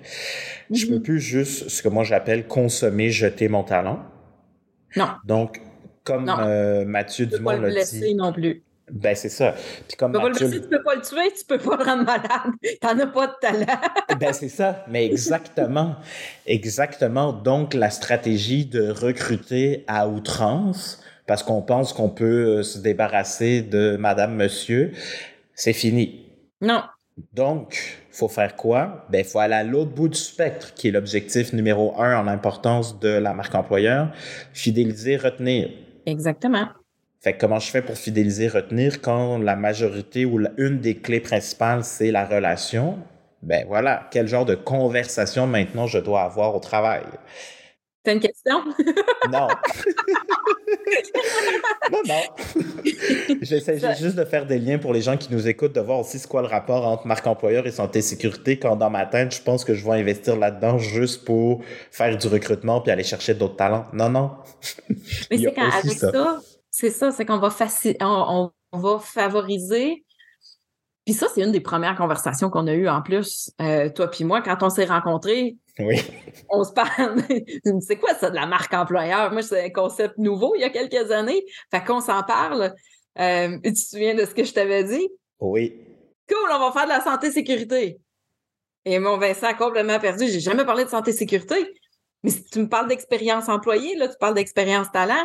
[0.70, 1.02] Je peux mm-hmm.
[1.02, 4.02] plus juste ce que moi j'appelle consommer, jeter mon talent.
[4.96, 5.08] Non.
[5.24, 5.60] Donc,
[6.04, 8.14] comme euh, Mathieu Dumont l'a dit.
[8.14, 8.62] non plus.
[8.90, 9.54] Ben, c'est ça.
[9.88, 11.84] Puis comme tu, peux pas le, tu peux pas le tuer, tu peux pas le
[11.84, 12.52] rendre malade.
[12.80, 13.80] T'en as pas de talent.
[14.20, 14.84] ben, c'est ça.
[14.88, 15.96] Mais exactement.
[16.46, 17.32] exactement.
[17.32, 23.62] Donc, la stratégie de recruter à outrance, parce qu'on pense qu'on peut euh, se débarrasser
[23.62, 24.92] de madame, monsieur,
[25.54, 26.24] c'est fini.
[26.60, 26.82] Non.
[27.32, 29.06] Donc, faut faire quoi?
[29.10, 33.00] Ben, faut aller à l'autre bout du spectre, qui est l'objectif numéro un en importance
[33.00, 34.12] de la marque employeur.
[34.52, 35.70] Fidéliser, retenir.
[36.04, 36.68] Exactement.
[37.26, 41.82] Fait comment je fais pour fidéliser, retenir quand la majorité ou une des clés principales,
[41.82, 42.98] c'est la relation?
[43.42, 47.02] Ben voilà, quel genre de conversation maintenant je dois avoir au travail?
[48.04, 48.62] T'as une question?
[49.32, 49.48] Non.
[51.90, 52.22] non, non.
[53.42, 56.20] J'essaie juste de faire des liens pour les gens qui nous écoutent, de voir aussi
[56.20, 59.42] c'est quoi le rapport entre marque employeur et santé sécurité, quand dans ma tête, je
[59.42, 63.56] pense que je vais investir là-dedans juste pour faire du recrutement puis aller chercher d'autres
[63.56, 63.86] talents.
[63.92, 64.30] Non, non.
[65.28, 66.40] Mais c'est quand avec ça
[66.78, 67.48] c'est ça, c'est qu'on va,
[68.02, 70.04] on, va favoriser.
[71.06, 74.24] Puis ça, c'est une des premières conversations qu'on a eues en plus, euh, toi puis
[74.24, 75.56] moi, quand on s'est rencontrés.
[75.78, 76.02] Oui.
[76.50, 77.22] On se parle.
[77.80, 79.32] c'est quoi ça de la marque employeur?
[79.32, 81.46] Moi, c'est un concept nouveau il y a quelques années.
[81.70, 82.74] Fait qu'on s'en parle.
[83.18, 85.08] Euh, tu te souviens de ce que je t'avais dit?
[85.40, 85.80] Oui.
[86.28, 87.98] Cool, on va faire de la santé-sécurité.
[88.84, 90.26] Et mon Vincent a complètement perdu.
[90.28, 91.72] J'ai jamais parlé de santé-sécurité.
[92.22, 95.24] Mais si tu me parles d'expérience employée, là, tu parles d'expérience talent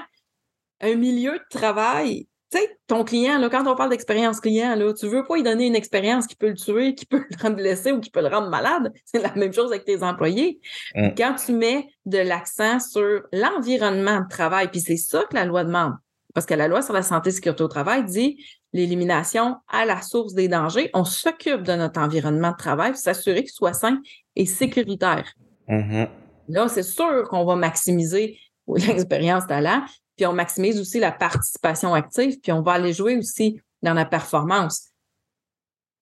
[0.81, 2.27] un milieu de travail.
[2.51, 5.43] Tu sais, ton client, là, quand on parle d'expérience client, là, tu veux pas lui
[5.43, 8.21] donner une expérience qui peut le tuer, qui peut le rendre blessé ou qui peut
[8.21, 8.91] le rendre malade.
[9.05, 10.59] C'est la même chose avec tes employés.
[10.95, 11.09] Mm.
[11.17, 15.63] Quand tu mets de l'accent sur l'environnement de travail, puis c'est ça que la loi
[15.63, 15.93] demande.
[16.33, 18.37] Parce que la loi sur la santé et sécurité au travail dit
[18.73, 20.89] l'élimination à la source des dangers.
[20.93, 23.99] On s'occupe de notre environnement de travail pour s'assurer qu'il soit sain
[24.35, 25.31] et sécuritaire.
[25.67, 26.07] Mm-hmm.
[26.49, 29.83] Là, c'est sûr qu'on va maximiser l'expérience talent,
[30.21, 34.05] puis on maximise aussi la participation active, puis on va aller jouer aussi dans la
[34.05, 34.91] performance.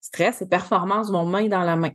[0.02, 1.92] Stress et performance vont main dans la main.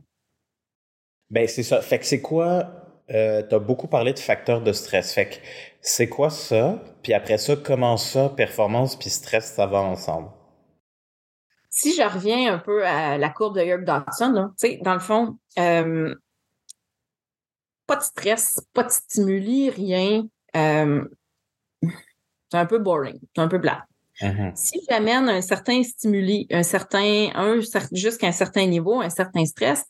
[1.30, 1.80] Ben c'est ça.
[1.80, 2.68] Fait que c'est quoi?
[3.10, 5.14] Euh, tu as beaucoup parlé de facteurs de stress.
[5.14, 5.36] Fait que
[5.80, 6.82] c'est quoi ça?
[7.04, 10.28] Puis après ça, comment ça, performance puis stress, ça va ensemble?
[11.70, 14.50] Si je reviens un peu à la courbe de Yerk Dodson,
[14.82, 16.12] dans le fond, euh,
[17.86, 20.26] pas de stress, pas de stimuli, rien.
[20.56, 21.04] Euh,
[22.56, 23.84] c'est un peu boring, c'est un peu plat.
[24.22, 24.52] Mm-hmm.
[24.54, 27.60] Si j'amène un certain stimuli, un certain, un,
[27.92, 29.84] jusqu'à un certain niveau, un certain stress,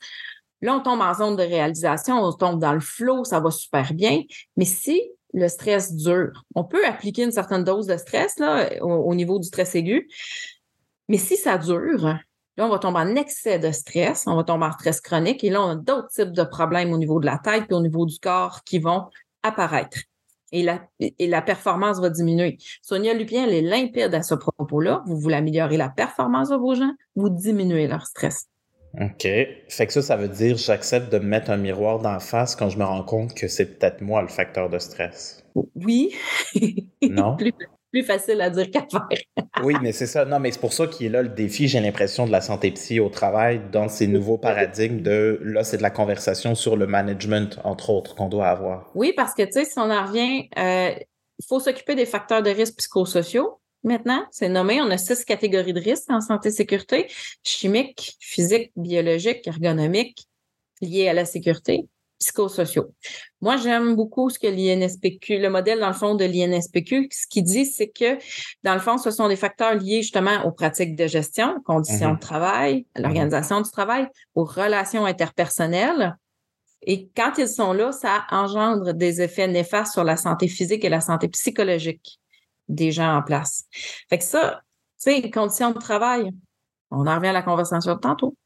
[0.63, 3.95] là, on tombe en zone de réalisation, on tombe dans le flow, ça va super
[3.95, 4.23] bien.
[4.57, 5.01] Mais si
[5.33, 9.47] le stress dure, on peut appliquer une certaine dose de stress là, au, niveau du
[9.47, 10.09] stress aigu.
[11.09, 12.03] Mais si ça dure,
[12.57, 15.51] là, on va tomber en excès de stress, on va tomber en stress chronique et
[15.51, 18.07] là, on a d'autres types de problèmes au niveau de la tête et au niveau
[18.07, 19.05] du corps qui vont
[19.45, 19.99] apparaître
[20.53, 22.59] et la, et la performance va diminuer.
[22.83, 25.03] Sonia Lupien, elle est limpide à ce propos-là.
[25.07, 28.49] Vous voulez améliorer la performance de vos gens, vous diminuez leur stress.
[29.01, 29.27] OK.
[29.69, 32.71] Fait que ça, ça veut dire j'accepte de me mettre un miroir d'en face quand
[32.71, 35.45] je me rends compte que c'est peut-être moi le facteur de stress.
[35.75, 36.15] Oui.
[37.03, 37.37] Non?
[37.37, 37.53] plus
[38.03, 39.45] facile à dire qu'à faire.
[39.63, 40.25] oui, mais c'est ça.
[40.25, 42.71] Non, mais c'est pour ça qu'il est là le défi, j'ai l'impression, de la santé
[42.73, 46.87] psy au travail dans ces nouveaux paradigmes de là, c'est de la conversation sur le
[46.87, 48.91] management, entre autres, qu'on doit avoir.
[48.95, 50.91] Oui, parce que, tu sais, si on en revient, euh,
[51.39, 53.61] il faut s'occuper des facteurs de risque psychosociaux.
[53.85, 57.07] Maintenant, c'est nommé, on a six catégories de risques en santé-sécurité,
[57.45, 60.27] chimique, physique, biologique, ergonomique,
[60.81, 61.87] liées à la sécurité
[62.19, 62.95] psychosociaux.
[63.41, 67.43] Moi, j'aime beaucoup ce que l'INSPQ, le modèle dans le fond de l'INSPQ, ce qui
[67.43, 68.19] dit, c'est que
[68.63, 72.17] dans le fond, ce sont des facteurs liés justement aux pratiques de gestion, conditions mm-hmm.
[72.17, 76.17] de travail, à l'organisation du travail, aux relations interpersonnelles.
[76.83, 80.89] Et quand ils sont là, ça engendre des effets néfastes sur la santé physique et
[80.89, 82.21] la santé psychologique
[82.69, 83.65] des gens en place.
[84.09, 84.63] Fait que ça,
[85.03, 86.31] tu sais, conditions de travail,
[86.91, 88.37] on en revient à la conversation de tantôt.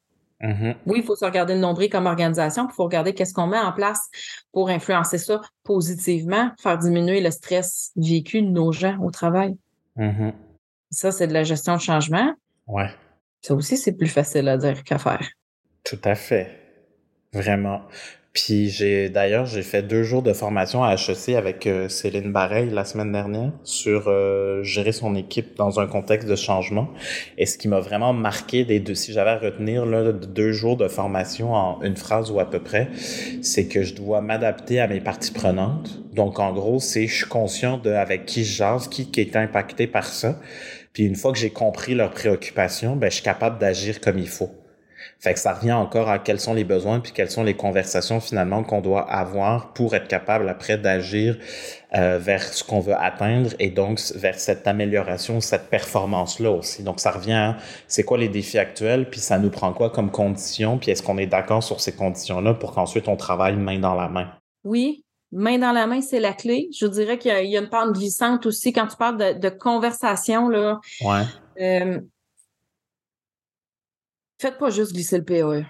[0.41, 0.75] Mm-hmm.
[0.87, 3.59] Oui, il faut se regarder le nombril comme organisation, il faut regarder qu'est-ce qu'on met
[3.59, 4.09] en place
[4.53, 9.57] pour influencer ça positivement, faire diminuer le stress vécu de nos gens au travail.
[9.99, 10.33] Mm-hmm.
[10.91, 12.35] Ça, c'est de la gestion de changement.
[12.67, 12.91] Ouais.
[13.43, 15.27] Ça aussi, c'est plus facile à dire qu'à faire.
[15.85, 16.59] Tout à fait.
[17.33, 17.83] Vraiment.
[18.33, 22.71] Puis j'ai d'ailleurs j'ai fait deux jours de formation à HEC avec euh, Céline Bareil
[22.71, 26.91] la semaine dernière sur euh, gérer son équipe dans un contexte de changement.
[27.39, 30.77] Et ce qui m'a vraiment marqué des deux, si j'avais à retenir là, deux jours
[30.77, 32.89] de formation en une phrase ou à peu près,
[33.43, 36.01] c'est que je dois m'adapter à mes parties prenantes.
[36.15, 39.35] Donc en gros, c'est je suis conscient de avec qui je jase, qui, qui est
[39.35, 40.39] impacté par ça.
[40.93, 44.29] Puis une fois que j'ai compris leurs préoccupations, ben je suis capable d'agir comme il
[44.29, 44.51] faut.
[45.21, 48.21] Fait que ça revient encore à quels sont les besoins puis quelles sont les conversations
[48.21, 51.37] finalement qu'on doit avoir pour être capable après d'agir
[51.95, 56.83] euh, vers ce qu'on veut atteindre et donc vers cette amélioration, cette performance-là aussi.
[56.83, 57.57] Donc ça revient à
[57.87, 61.19] c'est quoi les défis actuels puis ça nous prend quoi comme conditions puis est-ce qu'on
[61.19, 64.31] est d'accord sur ces conditions-là pour qu'ensuite on travaille main dans la main?
[64.65, 66.69] Oui, main dans la main, c'est la clé.
[66.79, 70.49] Je dirais qu'il y, a une part glissante aussi quand tu parles de, de conversation.
[70.49, 70.81] Là.
[71.03, 71.23] Ouais.
[71.61, 72.01] Euh,
[74.41, 75.67] Faites pas juste glisser le PAE.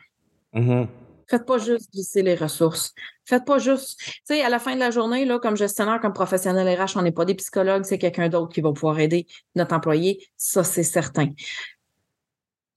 [0.55, 0.87] Mm-hmm.
[1.27, 2.95] Faites pas juste glisser les ressources.
[3.25, 3.99] Faites pas juste.
[3.99, 7.03] Tu sais, à la fin de la journée, là, comme gestionnaire, comme professionnel RH, on
[7.03, 10.25] n'est pas des psychologues, c'est quelqu'un d'autre qui va pouvoir aider notre employé.
[10.37, 11.31] Ça, c'est certain.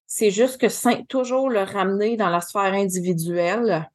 [0.07, 3.87] C'est juste que toujours le ramener dans la sphère individuelle,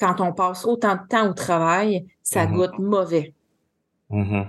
[0.00, 2.54] quand on passe autant de temps au travail, ça mm-hmm.
[2.54, 3.34] goûte mauvais.
[4.10, 4.46] Mm-hmm.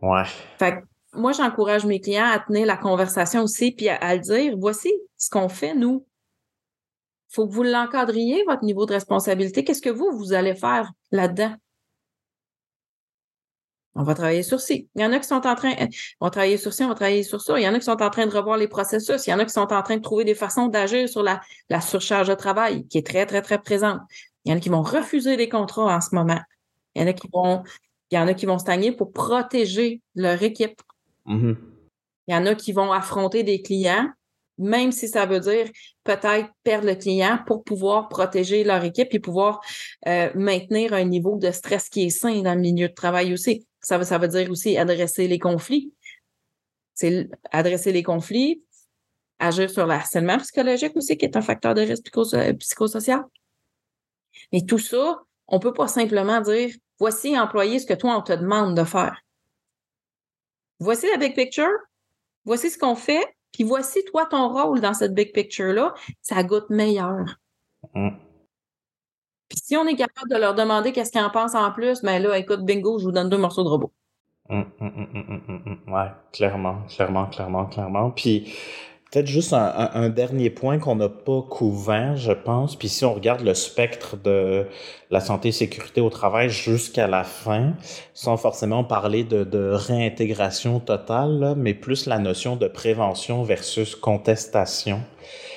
[0.00, 0.24] Ouais.
[0.58, 0.82] Fait
[1.16, 5.30] moi, j'encourage mes clients à tenir la conversation aussi, puis à, le dire, voici ce
[5.30, 6.06] qu'on fait, nous.
[7.30, 9.64] Il faut que vous l'encadriez, votre niveau de responsabilité.
[9.64, 11.54] Qu'est-ce que vous, vous allez faire là-dedans?
[13.98, 14.88] On va travailler sur ci.
[14.94, 15.72] Il y en a qui sont en train,
[16.20, 17.58] on va travailler sur ci, on va travailler sur ça.
[17.58, 19.26] Il y en a qui sont en train de revoir les processus.
[19.26, 21.40] Il y en a qui sont en train de trouver des façons d'agir sur la,
[21.70, 24.00] la surcharge de travail qui est très, très, très présente.
[24.44, 26.40] Il y en a qui vont refuser des contrats en ce moment.
[26.94, 27.62] Il y en a qui vont,
[28.10, 30.80] il y en a qui vont stagner pour protéger leur équipe.
[31.26, 31.56] Mm-hmm.
[32.28, 34.08] Il y en a qui vont affronter des clients,
[34.58, 35.66] même si ça veut dire
[36.02, 39.60] peut-être perdre le client pour pouvoir protéger leur équipe et pouvoir
[40.06, 43.66] euh, maintenir un niveau de stress qui est sain dans le milieu de travail aussi.
[43.80, 45.92] Ça ça veut dire aussi adresser les conflits.
[46.94, 48.62] C'est adresser les conflits,
[49.38, 52.10] agir sur l'harcèlement psychologique aussi, qui est un facteur de risque
[52.58, 53.22] psychosocial.
[54.52, 58.32] Mais tout ça, on peut pas simplement dire voici employer ce que toi on te
[58.32, 59.20] demande de faire
[60.78, 61.78] voici la big picture,
[62.44, 66.70] voici ce qu'on fait, puis voici toi ton rôle dans cette big picture-là, ça goûte
[66.70, 67.38] meilleur.
[67.94, 68.10] Mm.
[69.48, 72.22] Puis si on est capable de leur demander qu'est-ce qu'ils en pensent en plus, ben
[72.22, 73.92] là, écoute, bingo, je vous donne deux morceaux de robot.
[74.48, 78.10] Mm, mm, ouais, clairement, clairement, clairement, clairement.
[78.10, 78.54] Puis
[79.16, 82.76] Peut-être juste un, dernier point qu'on n'a pas couvert, je pense.
[82.76, 84.66] Puis si on regarde le spectre de
[85.10, 87.72] la santé et sécurité au travail jusqu'à la fin,
[88.12, 95.00] sans forcément parler de, réintégration totale, mais plus la notion de prévention versus contestation.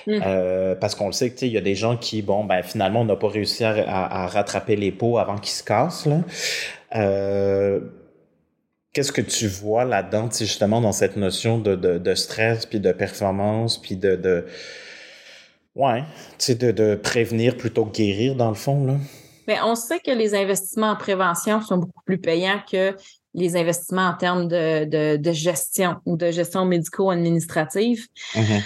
[0.08, 0.22] Hmm.
[0.26, 3.06] Euh, parce qu'on le sait qu'il y a des gens qui, bon, ben finalement, on
[3.06, 6.06] n'a pas réussi à, rattraper les pots avant qu'ils se cassent.
[6.06, 6.22] Là.
[6.96, 7.82] Euh,
[8.94, 13.80] Qu'est-ce que tu vois là-dedans, justement, dans cette notion de, de, stress, puis de performance,
[13.80, 14.46] puis de, de
[15.76, 16.04] ouais,
[16.48, 18.96] de, de prévenir plutôt que guérir, dans le fond, là?
[19.48, 22.96] Mais on sait que les investissements en prévention sont beaucoup plus payants que
[23.34, 28.08] les investissements en termes de, de, gestion ou de gestion médico-administrative.
[28.36, 28.64] Mm-hmm.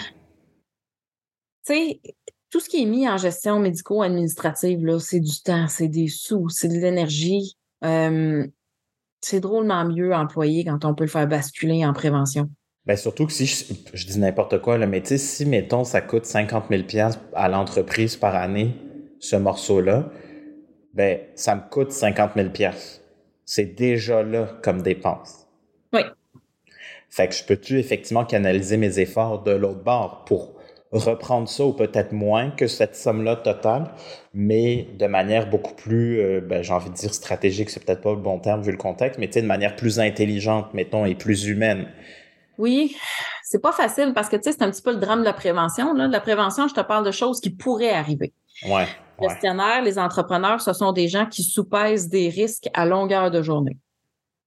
[1.66, 2.02] Tu sais,
[2.50, 6.68] tout ce qui est mis en gestion médico-administrative, c'est du temps, c'est des sous, c'est
[6.68, 7.56] de l'énergie.
[7.86, 8.46] Euh,
[9.24, 12.50] c'est drôlement mieux employé quand on peut le faire basculer en prévention.
[12.86, 13.46] Ben surtout que si
[13.94, 16.84] je, dis n'importe quoi, là, mais tu sais, si, mettons, ça coûte 50 000
[17.34, 18.76] à l'entreprise par année,
[19.20, 20.10] ce morceau-là,
[20.94, 22.50] ben, ça me coûte 50 000
[23.46, 25.48] C'est déjà là comme dépense.
[25.94, 26.02] Oui.
[27.10, 30.56] Fait que je peux-tu effectivement canaliser mes efforts de l'autre bord pour
[30.98, 33.92] reprendre ça ou peut-être moins que cette somme-là totale,
[34.34, 38.12] mais de manière beaucoup plus, euh, ben, j'ai envie de dire stratégique, c'est peut-être pas
[38.12, 41.88] le bon terme vu le contexte, mais de manière plus intelligente, mettons, et plus humaine.
[42.58, 42.96] Oui,
[43.44, 45.34] c'est pas facile parce que tu sais, c'est un petit peu le drame de la
[45.34, 45.94] prévention.
[45.94, 46.08] Là.
[46.08, 48.34] De la prévention, je te parle de choses qui pourraient arriver.
[48.68, 48.86] Ouais,
[49.20, 53.42] les gestionnaires, les entrepreneurs, ce sont des gens qui soupèsent des risques à longueur de
[53.42, 53.78] journée.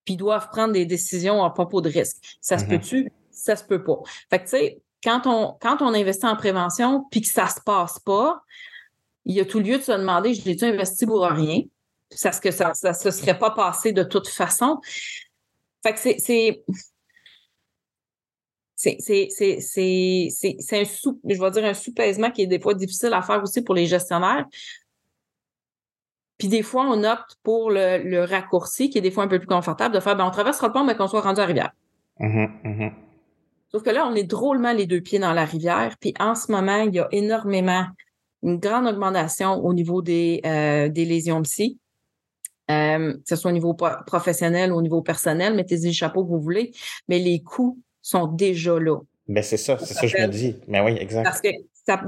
[0.05, 2.39] Puis doivent prendre des décisions à propos de risques.
[2.41, 2.69] Ça se mm-hmm.
[2.69, 3.13] peut-tu?
[3.31, 3.99] Ça se peut pas.
[4.31, 7.61] Fait que tu sais, quand on, quand on investit en prévention puis que ça se
[7.65, 8.43] passe pas,
[9.25, 11.63] il y a tout lieu de se demander, je l'ai-tu investi pour rien?
[12.23, 14.81] Parce que ça ne se serait pas passé de toute façon.
[15.85, 16.65] Fait que c'est, c'est,
[20.73, 23.63] un sous, je vais dire un sous-pèsement qui est des fois difficile à faire aussi
[23.63, 24.45] pour les gestionnaires.
[26.39, 29.47] Puis des fois, on opte pour le, raccourci, qui est des fois un peu plus
[29.47, 31.73] confortable, de faire, ben, on traversera le pont, mais qu'on soit rendu à rivière.
[32.21, 33.06] Mm-hmm, mm-hmm.
[33.71, 35.97] Sauf que là, on est drôlement les deux pieds dans la rivière.
[36.01, 37.87] Puis en ce moment, il y a énormément
[38.43, 41.79] une grande augmentation au niveau des, euh, des lésions psy.
[42.71, 46.31] Euh, que ce soit au niveau professionnel ou au niveau personnel, mettez-y le chapeau que
[46.31, 46.73] vous voulez,
[47.09, 48.99] mais les coûts sont déjà là.
[49.29, 50.57] Ben c'est ça, c'est ça que je me dis.
[50.67, 51.25] Mais ben oui, exact.
[51.25, 51.49] Parce que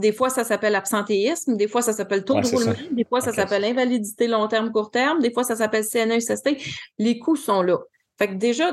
[0.01, 3.33] des fois, ça s'appelle absentéisme, des fois, ça s'appelle taux de roulement, des fois, ça
[3.33, 6.51] s'appelle invalidité long terme, court terme, des fois, ça s'appelle CNESST.
[6.99, 7.79] Les coûts sont là.
[8.19, 8.73] Fait que déjà,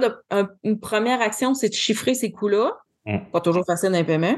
[0.64, 2.78] une première action, c'est de chiffrer ces coûts-là.
[3.06, 3.18] Mm.
[3.32, 4.38] Pas toujours facile d'un paiement.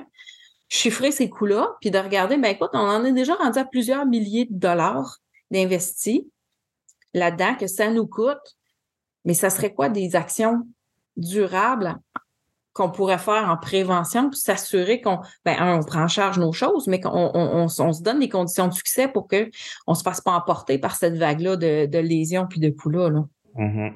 [0.70, 4.05] Chiffrer ces coûts-là, puis de regarder, ben écoute, on en est déjà rendu à plusieurs
[4.05, 6.28] milliers de dollars d'investis
[7.14, 8.58] là-dedans que ça nous coûte.
[9.24, 10.68] Mais ça serait quoi des actions
[11.16, 11.97] durables
[12.74, 16.88] qu'on pourrait faire en prévention pour s'assurer qu'on, ben, on prend en charge nos choses,
[16.88, 19.47] mais qu'on on, se donne des conditions de succès pour qu'on
[19.88, 23.10] ne se fasse pas emporter par cette vague-là de, lésions puis de coups-là.
[23.55, 23.93] Mm-hmm.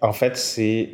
[0.00, 0.90] En fait, c'est,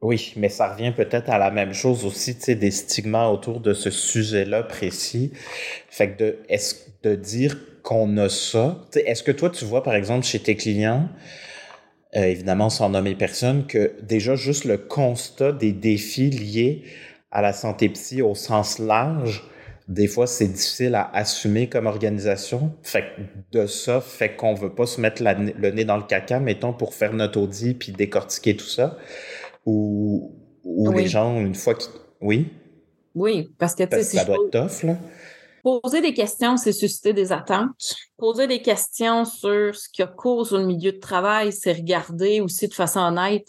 [0.00, 3.90] oui, mais ça revient peut-être à la même chose aussi, des stigmas autour de ce
[3.90, 5.32] sujet-là précis.
[5.88, 6.36] Fait que
[7.02, 11.08] de dire qu'on a ça, est-ce que toi, tu vois, par exemple, chez tes clients,
[12.16, 16.82] euh, évidemment sans nommer personne, que déjà juste le constat des défis liés
[17.30, 19.44] à la santé psy au sens large,
[19.90, 22.72] des fois c'est difficile à assumer comme organisation.
[22.82, 26.38] Fait que de ça, fait qu'on veut pas se mettre le nez dans le caca,
[26.40, 28.96] mettons, pour faire notre audit puis décortiquer tout ça.
[29.66, 30.32] Ou,
[30.64, 31.90] ou les gens, une fois qu'ils...
[32.20, 32.48] Oui?
[33.14, 34.96] Oui, parce que, parce que ça doit être tough, là.
[35.62, 37.68] Poser des questions, c'est susciter des attentes.
[38.16, 42.40] Poser des questions sur ce qui a cours sur le milieu de travail, c'est regarder
[42.40, 43.46] aussi de façon honnête.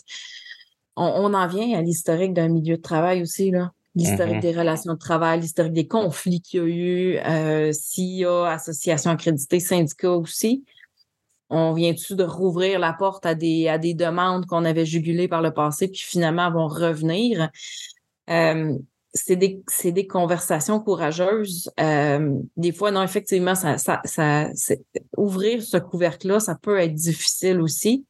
[0.98, 3.72] On, en vient à l'historique d'un milieu de travail aussi, là.
[3.96, 4.42] L'historique mm-hmm.
[4.42, 8.46] des relations de travail, l'historique des conflits qu'il y a eu, euh, s'il y a
[8.46, 10.64] association accréditée, syndicats aussi.
[11.50, 15.42] On vient-tu de rouvrir la porte à des, à des demandes qu'on avait jugulées par
[15.42, 17.50] le passé, puis finalement vont revenir?
[18.30, 18.78] Euh,
[19.14, 21.70] c'est des, des, conversations courageuses.
[21.80, 24.76] Euh, des fois, non, effectivement, ça, ça, ça
[25.18, 28.06] ouvrir ce couvercle-là, ça peut être difficile aussi.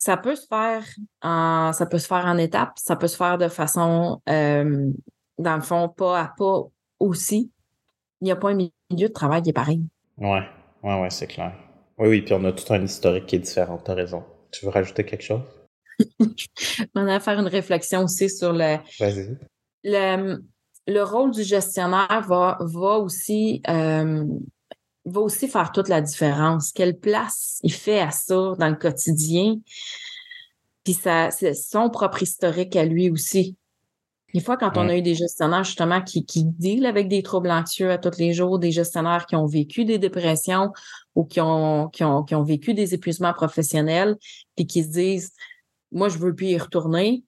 [0.00, 0.82] Ça peut se faire
[1.22, 4.90] en, ça peut se faire en étapes, ça peut se faire de façon, euh,
[5.38, 6.62] dans le fond, pas à pas
[6.98, 7.52] aussi.
[8.22, 9.82] Il n'y a pas un milieu de travail qui est pareil.
[10.16, 10.42] Ouais,
[10.82, 11.52] ouais, ouais, c'est clair.
[11.98, 14.24] Oui, oui, puis on a tout un historique qui est différent, tu as raison.
[14.50, 15.42] Tu veux rajouter quelque chose?
[16.94, 18.76] On a à faire une réflexion aussi sur le,
[19.84, 20.42] le,
[20.86, 24.24] le, rôle du gestionnaire va, va aussi euh,
[25.10, 26.72] va aussi faire toute la différence.
[26.72, 29.56] Quelle place il fait à ça dans le quotidien?
[30.84, 33.56] Puis ça, c'est son propre historique à lui aussi.
[34.32, 37.50] Des fois, quand on a eu des gestionnaires justement qui, qui deal avec des troubles
[37.50, 40.72] anxieux à tous les jours, des gestionnaires qui ont vécu des dépressions
[41.16, 44.16] ou qui ont, qui ont, qui ont vécu des épuisements professionnels,
[44.54, 45.32] puis qui se disent
[45.92, 47.24] moi, je veux plus y retourner.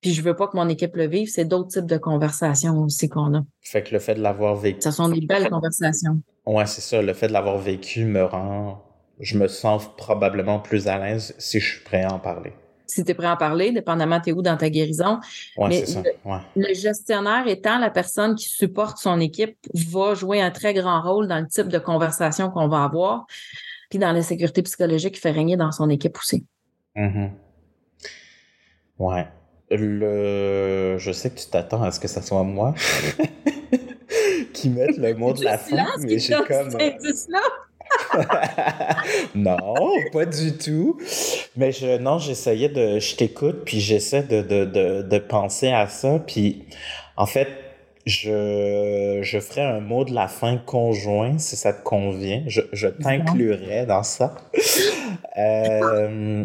[0.00, 1.28] Puis je veux pas que mon équipe le vive.
[1.28, 3.42] C'est d'autres types de conversations aussi qu'on a.
[3.60, 4.80] Fait que le fait de l'avoir vécu.
[4.80, 6.20] Ce sont des belles conversations.
[6.46, 7.02] Ouais, c'est ça.
[7.02, 8.82] Le fait de l'avoir vécu me rend.
[9.18, 12.52] Je me sens probablement plus à l'aise si je suis prêt à en parler.
[12.86, 15.20] Si tu es prêt à en parler, dépendamment t'es où dans ta guérison.
[15.56, 16.02] Ouais, c'est ça.
[16.24, 16.38] Ouais.
[16.56, 19.56] Le gestionnaire étant la personne qui supporte son équipe
[19.90, 23.26] va jouer un très grand rôle dans le type de conversation qu'on va avoir,
[23.90, 26.44] puis dans la sécurité psychologique qu'il fait régner dans son équipe aussi.
[26.96, 27.28] Mm
[28.98, 29.26] Ouais.
[29.70, 30.96] Le...
[30.98, 32.74] Je sais que tu t'attends à ce que ça soit moi
[34.52, 36.76] qui mette le mot de la fin, mais j'ai comme...
[39.34, 39.56] non,
[40.12, 40.98] pas du tout.
[41.56, 45.86] Mais je, non, j'essayais de, je t'écoute, puis j'essaie de, de, de, de, penser à
[45.86, 46.20] ça.
[46.24, 46.64] Puis,
[47.16, 47.48] en fait,
[48.06, 52.42] je, je ferai un mot de la fin conjoint, si ça te convient.
[52.46, 54.34] Je, je t'inclurai dans ça.
[55.38, 56.44] Euh,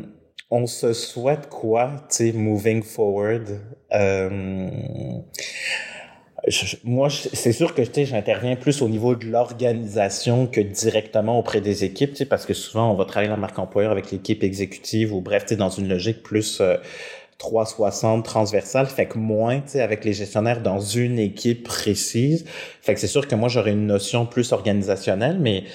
[0.56, 3.60] on se souhaite quoi, tu sais, moving forward?
[3.94, 4.70] Euh,
[6.86, 12.24] moi, c'est sûr que j'interviens plus au niveau de l'organisation que directement auprès des équipes,
[12.30, 15.70] parce que souvent, on va travailler la marque employeur avec l'équipe exécutive ou bref, dans
[15.70, 16.62] une logique plus
[17.38, 22.46] 360 euh, transversale, fait que moins avec les gestionnaires dans une équipe précise.
[22.82, 25.66] Fait que c'est sûr que moi, j'aurais une notion plus organisationnelle, mais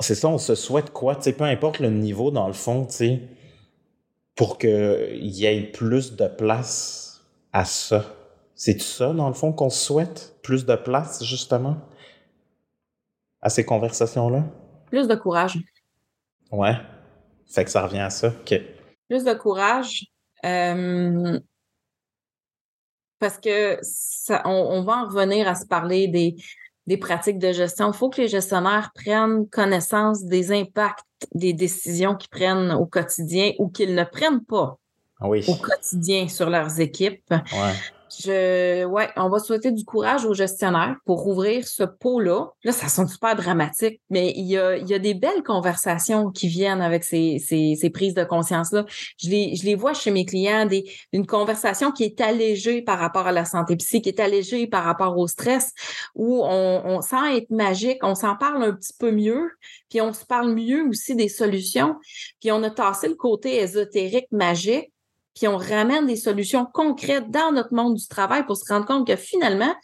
[0.00, 3.20] c'est ça, on se souhaite quoi, peu importe le niveau dans le fond, tu sais
[4.34, 7.22] pour qu'il y ait plus de place
[7.52, 8.04] à ça.
[8.54, 10.36] C'est ça, dans le fond, qu'on souhaite?
[10.42, 11.76] Plus de place, justement,
[13.40, 14.44] à ces conversations-là?
[14.86, 15.58] Plus de courage.
[16.50, 16.76] Ouais.
[17.46, 18.30] Fait que ça revient à ça.
[19.08, 20.06] Plus de courage.
[20.44, 21.38] Euh,
[23.18, 26.36] parce que ça, on, va en revenir à se parler des,
[26.86, 27.92] des pratiques de gestion.
[27.92, 31.04] Il faut que les gestionnaires prennent connaissance des impacts
[31.34, 34.78] des décisions qu'ils prennent au quotidien ou qu'ils ne prennent pas
[35.20, 37.32] ah au quotidien sur leurs équipes.
[38.20, 42.46] Je, ouais, on va souhaiter du courage aux gestionnaires pour ouvrir ce pot-là.
[42.64, 46.30] Là, ça sonne super dramatique, mais il y a, il y a des belles conversations
[46.30, 48.84] qui viennent avec ces, ces, ces prises de conscience-là.
[49.18, 52.98] Je les, je les vois chez mes clients, des, une conversation qui est allégée par
[52.98, 55.72] rapport à la santé psy, qui est allégée par rapport au stress,
[56.14, 59.50] où on, on sent être magique, on s'en parle un petit peu mieux,
[59.88, 61.96] puis on se parle mieux aussi des solutions,
[62.40, 64.91] puis on a tassé le côté ésotérique, magique,
[65.34, 69.06] puis on ramène des solutions concrètes dans notre monde du travail pour se rendre compte
[69.06, 69.74] que finalement,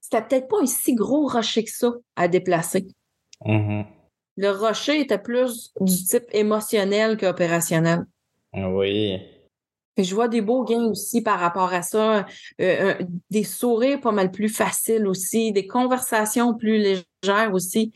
[0.00, 2.86] c'était peut-être pas un si gros rocher que ça à déplacer.
[3.44, 3.86] Mm-hmm.
[4.36, 8.04] Le rocher était plus du type émotionnel qu'opérationnel.
[8.52, 9.18] Oui.
[9.98, 12.26] Et je vois des beaux gains aussi par rapport à ça,
[12.60, 12.94] euh,
[13.30, 17.92] des sourires pas mal plus faciles aussi, des conversations plus légères aussi.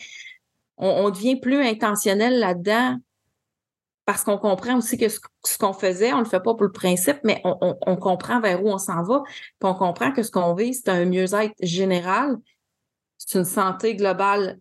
[0.78, 2.98] On, on devient plus intentionnel là-dedans
[4.10, 5.20] parce qu'on comprend aussi que ce,
[5.56, 8.76] qu'on faisait, on le fait pas pour le principe, mais on, comprend vers où on
[8.76, 12.36] s'en va, puis on comprend que ce qu'on vit, c'est un mieux-être général,
[13.18, 14.58] c'est une santé globale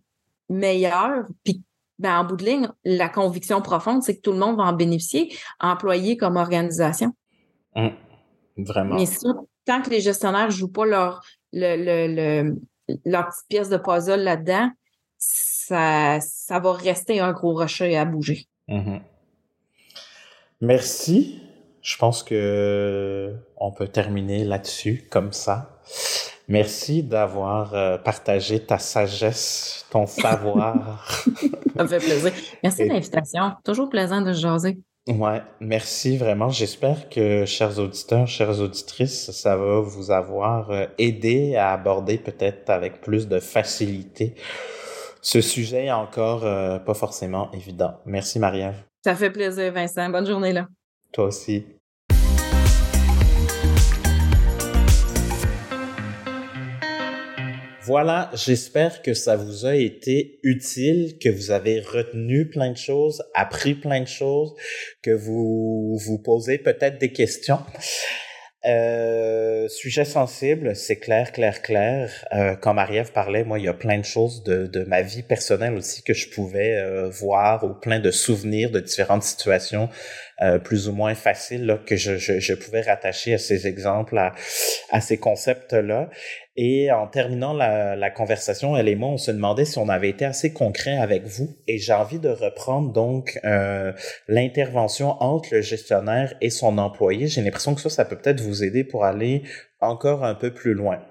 [0.50, 1.64] meilleure, puis
[1.98, 4.74] ben, en bout de ligne, la conviction profonde, c'est que tout le monde va en
[4.74, 7.16] bénéficier, employés comme organisation.
[7.74, 7.94] Hum,
[8.56, 8.98] vraiment.
[8.98, 9.08] Mais
[9.66, 11.24] tant que les gestionnaires ne jouent pas leur,
[11.54, 12.54] le,
[13.04, 14.70] leur petite pièce de puzzle là-dedans,
[15.18, 18.46] ça, ça va rester un gros rocher à bouger.
[18.68, 19.02] Hum,
[20.62, 21.42] Merci.
[21.82, 25.80] Je pense que on peut terminer là-dessus comme ça.
[26.48, 31.16] Merci d'avoir euh, partagé ta sagesse, ton savoir.
[31.76, 32.34] ça me fait plaisir.
[32.64, 33.52] Merci de l'invitation.
[33.64, 34.80] Toujours plaisant de jaser.
[35.08, 36.50] Ouais, merci vraiment.
[36.50, 42.70] J'espère que, chers auditeurs, chères auditrices, ça va vous avoir euh, aidé à aborder peut-être
[42.70, 44.36] avec plus de facilité
[45.22, 48.00] ce sujet encore euh, pas forcément évident.
[48.06, 48.89] Merci, Marie-Ève.
[49.04, 50.10] Ça fait plaisir, Vincent.
[50.10, 50.68] Bonne journée là.
[51.14, 51.66] Toi aussi.
[57.86, 63.24] Voilà, j'espère que ça vous a été utile, que vous avez retenu plein de choses,
[63.34, 64.54] appris plein de choses,
[65.02, 67.58] que vous vous posez peut-être des questions.
[68.66, 72.12] Euh, sujet sensible, c'est clair, clair, clair.
[72.34, 75.24] Euh, quand Marie-Ève parlait, moi, il y a plein de choses de, de ma vie
[75.24, 79.88] personnelle aussi que je pouvais euh, voir ou plein de souvenirs de différentes situations
[80.42, 84.18] euh, plus ou moins faciles là, que je, je, je, pouvais rattacher à ces exemples,
[84.18, 84.34] à,
[84.90, 86.10] à ces concepts-là.
[86.56, 90.10] Et en terminant la, la, conversation, elle et moi, on se demandait si on avait
[90.10, 91.58] été assez concret avec vous.
[91.68, 93.94] Et j'ai envie de reprendre donc euh,
[94.28, 97.28] l'intervention entre le gestionnaire et son employé.
[97.28, 99.44] J'ai l'impression que ça, ça peut peut-être vous aider pour aller
[99.80, 101.02] encore un peu plus loin.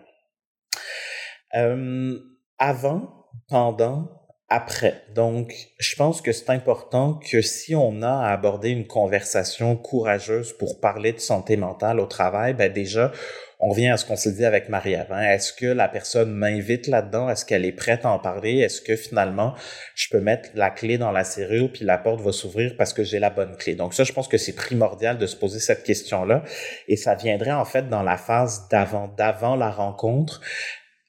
[1.54, 2.18] Euh,
[2.58, 3.08] avant,
[3.48, 4.17] pendant,
[4.48, 5.02] après.
[5.14, 10.54] Donc, je pense que c'est important que si on a à aborder une conversation courageuse
[10.54, 13.12] pour parler de santé mentale au travail, ben déjà,
[13.60, 15.18] on revient à ce qu'on s'est dit avec Marie avant.
[15.18, 17.28] Est-ce que la personne m'invite là-dedans?
[17.28, 18.58] Est-ce qu'elle est prête à en parler?
[18.58, 19.54] Est-ce que finalement,
[19.94, 23.04] je peux mettre la clé dans la serrure puis la porte va s'ouvrir parce que
[23.04, 23.74] j'ai la bonne clé?
[23.74, 26.42] Donc ça, je pense que c'est primordial de se poser cette question-là.
[26.86, 30.40] Et ça viendrait en fait dans la phase d'avant, d'avant la rencontre,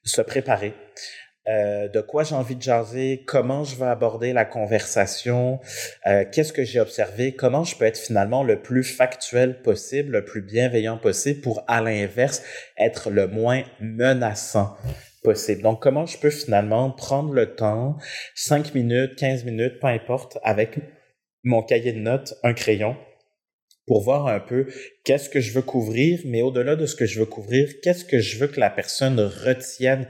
[0.03, 0.73] se préparer.
[1.49, 5.59] Euh, de quoi j'ai envie de jaser, comment je vais aborder la conversation,
[6.05, 10.25] euh, qu'est-ce que j'ai observé, comment je peux être finalement le plus factuel possible, le
[10.25, 12.43] plus bienveillant possible pour, à l'inverse,
[12.77, 14.75] être le moins menaçant
[15.23, 15.63] possible.
[15.63, 17.97] Donc, comment je peux finalement prendre le temps,
[18.35, 20.79] 5 minutes, 15 minutes, peu importe, avec
[21.43, 22.95] mon cahier de notes, un crayon,
[23.89, 24.67] pour voir un peu
[25.03, 28.19] qu'est-ce que je veux couvrir, mais au-delà de ce que je veux couvrir, qu'est-ce que
[28.19, 30.07] je veux que la personne retienne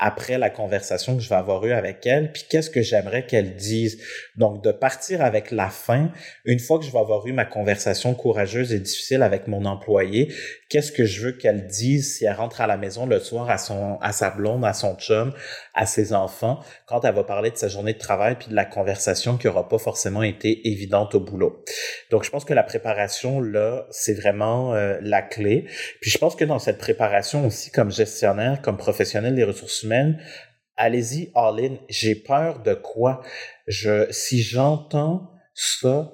[0.00, 3.54] après la conversation que je vais avoir eue avec elle, puis qu'est-ce que j'aimerais qu'elle
[3.54, 4.02] dise.
[4.34, 6.10] Donc, de partir avec la fin,
[6.46, 10.32] une fois que je vais avoir eu ma conversation courageuse et difficile avec mon employé,
[10.70, 13.58] qu'est-ce que je veux qu'elle dise si elle rentre à la maison le soir à
[13.58, 15.34] son, à sa blonde, à son chum,
[15.74, 18.64] à ses enfants, quand elle va parler de sa journée de travail puis de la
[18.64, 21.64] conversation qui aura pas forcément été évidente au boulot.
[22.10, 25.66] Donc, je pense que la préparation, là, c'est vraiment euh, la clé.
[26.00, 30.22] Puis, je pense que dans cette préparation aussi, comme gestionnaire, comme professionnel des ressources humaines,
[30.76, 31.78] allez-y all-in.
[31.88, 33.22] J'ai peur de quoi?
[33.66, 36.12] Je, si j'entends ça,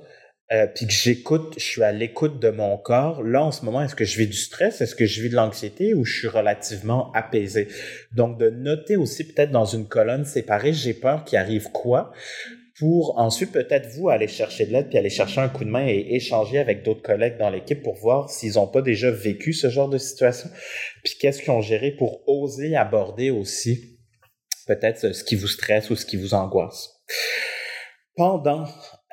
[0.53, 3.25] euh, puis que j'écoute, je suis à l'écoute de mon corps.
[3.25, 4.81] Là, en ce moment, est-ce que je vis du stress?
[4.81, 7.67] Est-ce que je vis de l'anxiété ou je suis relativement apaisé?
[8.13, 12.13] Donc, de noter aussi peut-être dans une colonne séparée, j'ai peur qu'il arrive quoi?
[12.79, 15.87] Pour ensuite peut-être vous aller chercher de l'aide puis aller chercher un coup de main
[15.89, 19.69] et échanger avec d'autres collègues dans l'équipe pour voir s'ils n'ont pas déjà vécu ce
[19.69, 20.51] genre de situation.
[21.03, 23.99] Puis qu'est-ce qu'ils ont géré pour oser aborder aussi
[24.67, 26.91] peut-être ce qui vous stresse ou ce qui vous angoisse?
[28.15, 28.67] Pendant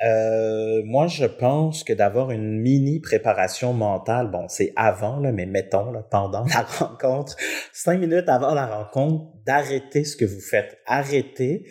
[0.04, 5.46] Euh, moi, je pense que d'avoir une mini préparation mentale, bon, c'est avant, là, mais
[5.46, 7.36] mettons, là, pendant la rencontre,
[7.72, 10.78] cinq minutes avant la rencontre, d'arrêter ce que vous faites.
[10.86, 11.66] Arrêtez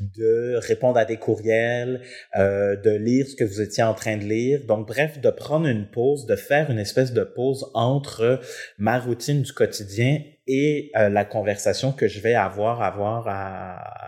[0.00, 2.02] de répondre à des courriels,
[2.36, 4.64] euh, de lire ce que vous étiez en train de lire.
[4.66, 8.40] Donc, bref, de prendre une pause, de faire une espèce de pause entre
[8.78, 13.28] ma routine du quotidien et euh, la conversation que je vais avoir, avoir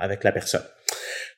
[0.01, 0.65] avec la personne.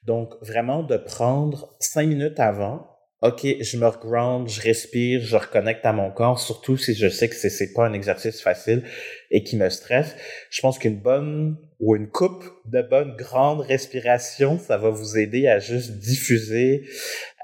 [0.04, 2.92] Donc, vraiment de prendre cinq minutes avant,
[3.22, 7.28] OK, je me reground, je respire, je reconnecte à mon corps, surtout si je sais
[7.28, 8.82] que c'est, c'est pas un exercice facile
[9.30, 10.16] et qui me stresse.
[10.50, 15.46] Je pense qu'une bonne ou une coupe de bonnes grandes respirations, ça va vous aider
[15.46, 16.84] à juste diffuser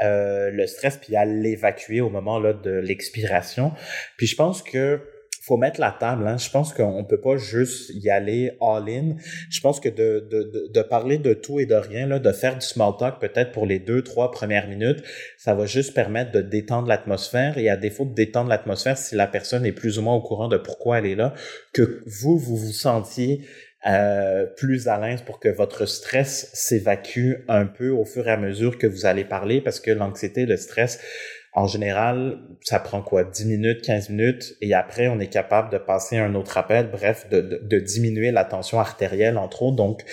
[0.02, 3.70] euh, le stress puis à l'évacuer au moment là de l'expiration.
[4.16, 5.00] Puis je pense que
[5.48, 6.26] faut mettre la table.
[6.26, 6.36] Hein.
[6.36, 9.16] Je pense qu'on peut pas juste y aller all-in.
[9.50, 12.54] Je pense que de, de, de, parler de tout et de rien, là, de faire
[12.54, 15.02] du small talk peut-être pour les deux, trois premières minutes,
[15.38, 17.56] ça va juste permettre de détendre l'atmosphère.
[17.56, 20.48] Et à défaut de détendre l'atmosphère, si la personne est plus ou moins au courant
[20.48, 21.32] de pourquoi elle est là,
[21.72, 23.40] que vous, vous vous sentiez
[23.86, 28.36] euh, plus à l'aise pour que votre stress s'évacue un peu au fur et à
[28.36, 31.00] mesure que vous allez parler, parce que l'anxiété, le stress,
[31.58, 33.24] en général, ça prend quoi?
[33.24, 37.28] 10 minutes, 15 minutes, et après, on est capable de passer un autre appel, bref,
[37.30, 39.76] de, diminuer la tension artérielle, entre autres.
[39.76, 40.04] Donc,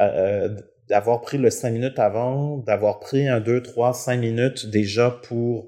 [0.00, 0.56] euh, euh
[0.88, 5.66] d'avoir pris le 5 minutes avant, d'avoir pris un 2, 3, 5 minutes déjà pour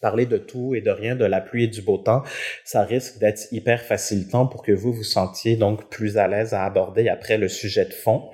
[0.00, 2.22] parler de tout et de rien, de la pluie et du beau temps,
[2.64, 6.64] ça risque d'être hyper facilitant pour que vous vous sentiez donc plus à l'aise à
[6.64, 8.30] aborder après le sujet de fond.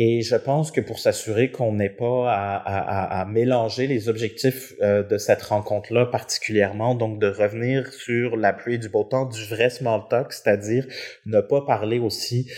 [0.00, 2.30] Et je pense que pour s'assurer qu'on n'ait pas
[2.64, 8.78] à, mélanger les objectifs euh, de cette rencontre-là particulièrement, donc de revenir sur la pluie
[8.78, 10.86] du beau temps, du vrai small talk, c'est-à-dire
[11.26, 12.48] ne pas parler aussi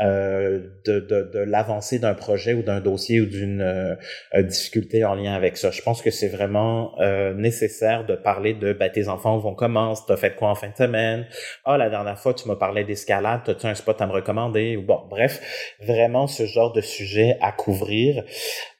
[0.00, 5.34] euh, de, de, l'avancée d'un projet ou d'un dossier ou d'une euh, difficulté en lien
[5.34, 5.70] avec ça.
[5.70, 9.94] Je pense que c'est vraiment euh, nécessaire de parler de ben, tes enfants vont comment,
[9.94, 11.26] t'as fait quoi en fin de semaine,
[11.64, 14.76] ah la dernière fois tu m'as parlé d'escalade, t'as-tu un spot à me recommander?
[14.76, 15.40] Ou bon bref
[15.80, 18.24] vraiment ce genre de sujet à couvrir.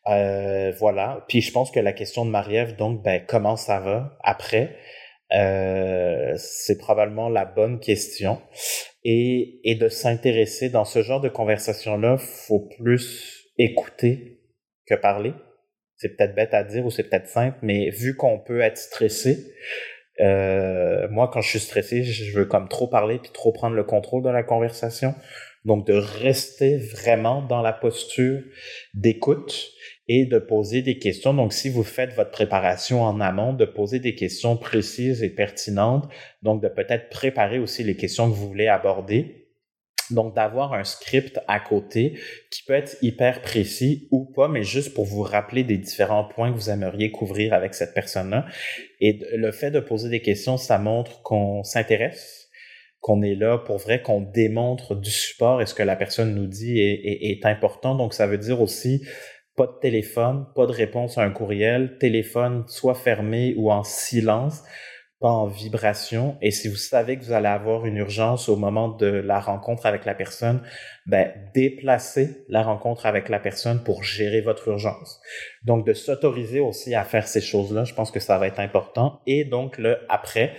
[0.08, 1.24] Euh, voilà.
[1.28, 4.76] Puis je pense que la question de Marie-Ève, donc, ben, comment ça va après?
[5.32, 8.40] Euh, c'est probablement la bonne question.
[9.04, 14.40] Et, et de s'intéresser dans ce genre de conversation-là, faut plus écouter
[14.86, 15.32] que parler.
[15.96, 19.52] C'est peut-être bête à dire ou c'est peut-être simple, mais vu qu'on peut être stressé,
[20.20, 23.84] euh, moi quand je suis stressé, je veux comme trop parler puis trop prendre le
[23.84, 25.14] contrôle de la conversation.
[25.64, 28.40] Donc de rester vraiment dans la posture
[28.94, 29.72] d'écoute
[30.08, 31.34] et de poser des questions.
[31.34, 36.08] Donc, si vous faites votre préparation en amont, de poser des questions précises et pertinentes.
[36.42, 39.44] Donc, de peut-être préparer aussi les questions que vous voulez aborder.
[40.10, 42.18] Donc, d'avoir un script à côté
[42.50, 46.50] qui peut être hyper précis ou pas, mais juste pour vous rappeler des différents points
[46.50, 48.46] que vous aimeriez couvrir avec cette personne-là.
[49.00, 52.48] Et le fait de poser des questions, ça montre qu'on s'intéresse,
[53.00, 56.46] qu'on est là pour vrai, qu'on démontre du support et ce que la personne nous
[56.46, 57.94] dit est, est, important.
[57.94, 59.02] Donc, ça veut dire aussi
[59.58, 64.62] pas de téléphone, pas de réponse à un courriel, téléphone soit fermé ou en silence,
[65.20, 66.38] pas en vibration.
[66.40, 69.84] Et si vous savez que vous allez avoir une urgence au moment de la rencontre
[69.84, 70.62] avec la personne,
[71.06, 75.20] ben, déplacez la rencontre avec la personne pour gérer votre urgence.
[75.64, 79.20] Donc, de s'autoriser aussi à faire ces choses-là, je pense que ça va être important.
[79.26, 80.54] Et donc, le après,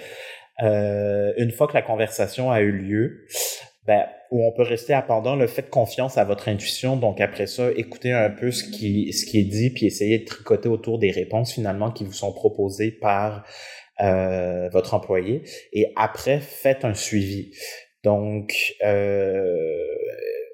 [0.62, 3.26] euh, une fois que la conversation a eu lieu,
[3.90, 6.96] ben, où on peut rester pendant le fait confiance à votre intuition.
[6.96, 10.26] Donc après ça, écoutez un peu ce qui, ce qui est dit, puis essayez de
[10.26, 13.48] tricoter autour des réponses finalement qui vous sont proposées par
[14.02, 15.42] euh, votre employé.
[15.74, 17.50] Et après, faites un suivi.
[18.04, 19.76] Donc, euh,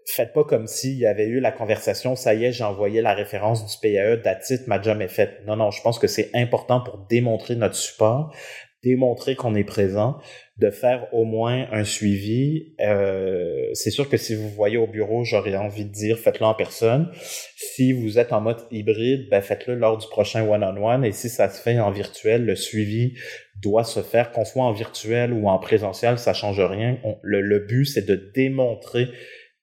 [0.07, 3.13] faites pas comme s'il y avait eu la conversation, ça y est, j'ai envoyé la
[3.13, 5.41] référence du PAE, d'attitude, ma job est faite.
[5.45, 8.33] Non, non, je pense que c'est important pour démontrer notre support,
[8.81, 10.19] démontrer qu'on est présent,
[10.57, 12.75] de faire au moins un suivi.
[12.79, 16.53] Euh, c'est sûr que si vous voyez au bureau, j'aurais envie de dire faites-le en
[16.53, 17.11] personne.
[17.57, 21.03] Si vous êtes en mode hybride, ben faites-le lors du prochain one-on-one.
[21.03, 23.15] Et si ça se fait en virtuel, le suivi
[23.61, 26.99] doit se faire, qu'on soit en virtuel ou en présentiel, ça change rien.
[27.21, 29.09] le, but, c'est de démontrer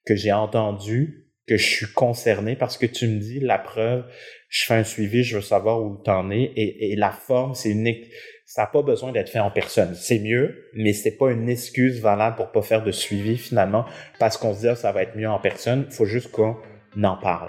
[0.05, 4.05] que j'ai entendu, que je suis concerné parce que tu me dis la preuve,
[4.51, 6.53] je fais un suivi, je veux savoir où tu en es.
[6.55, 8.13] Et, et la forme, c'est unique
[8.53, 9.95] ça n'a pas besoin d'être fait en personne.
[9.95, 13.87] C'est mieux, mais c'est pas une excuse valable pour pas faire de suivi finalement,
[14.19, 15.87] parce qu'on se dit ah, ça va être mieux en personne.
[15.89, 16.57] Il faut juste qu'on
[17.03, 17.49] en parle.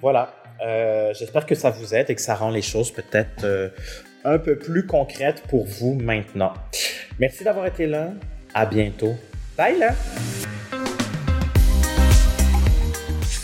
[0.00, 0.34] Voilà.
[0.66, 3.68] Euh, j'espère que ça vous aide et que ça rend les choses peut-être euh,
[4.24, 6.52] un peu plus concrètes pour vous maintenant.
[7.20, 8.08] Merci d'avoir été là.
[8.54, 9.14] À bientôt.
[9.56, 9.94] Bye là.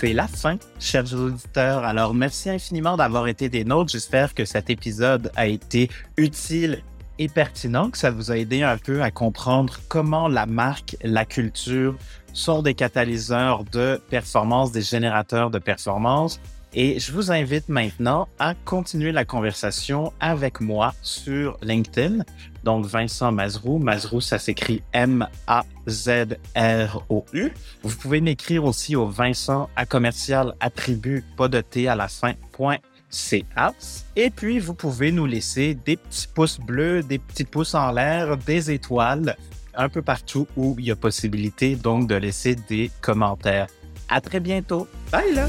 [0.01, 1.85] C'est la fin, chers auditeurs.
[1.85, 3.93] Alors, merci infiniment d'avoir été des nôtres.
[3.93, 6.83] J'espère que cet épisode a été utile
[7.19, 11.27] et pertinent, que ça vous a aidé un peu à comprendre comment la marque, la
[11.27, 11.97] culture
[12.33, 16.41] sont des catalyseurs de performance, des générateurs de performance.
[16.73, 22.25] Et je vous invite maintenant à continuer la conversation avec moi sur LinkedIn.
[22.65, 23.79] Donc, Vincent Mazrou.
[23.79, 25.63] Mazrou, ça s'écrit M-A-Z-R-O-U.
[27.83, 32.35] Vous pouvez m'écrire aussi au Vincent à commercial attribut, pas de T à la fin,
[32.53, 32.77] point.
[34.17, 38.37] Et puis, vous pouvez nous laisser des petits pouces bleus, des petits pouces en l'air,
[38.37, 39.37] des étoiles,
[39.75, 43.67] un peu partout où il y a possibilité donc de laisser des commentaires.
[44.09, 44.87] À très bientôt.
[45.11, 45.49] Bye là!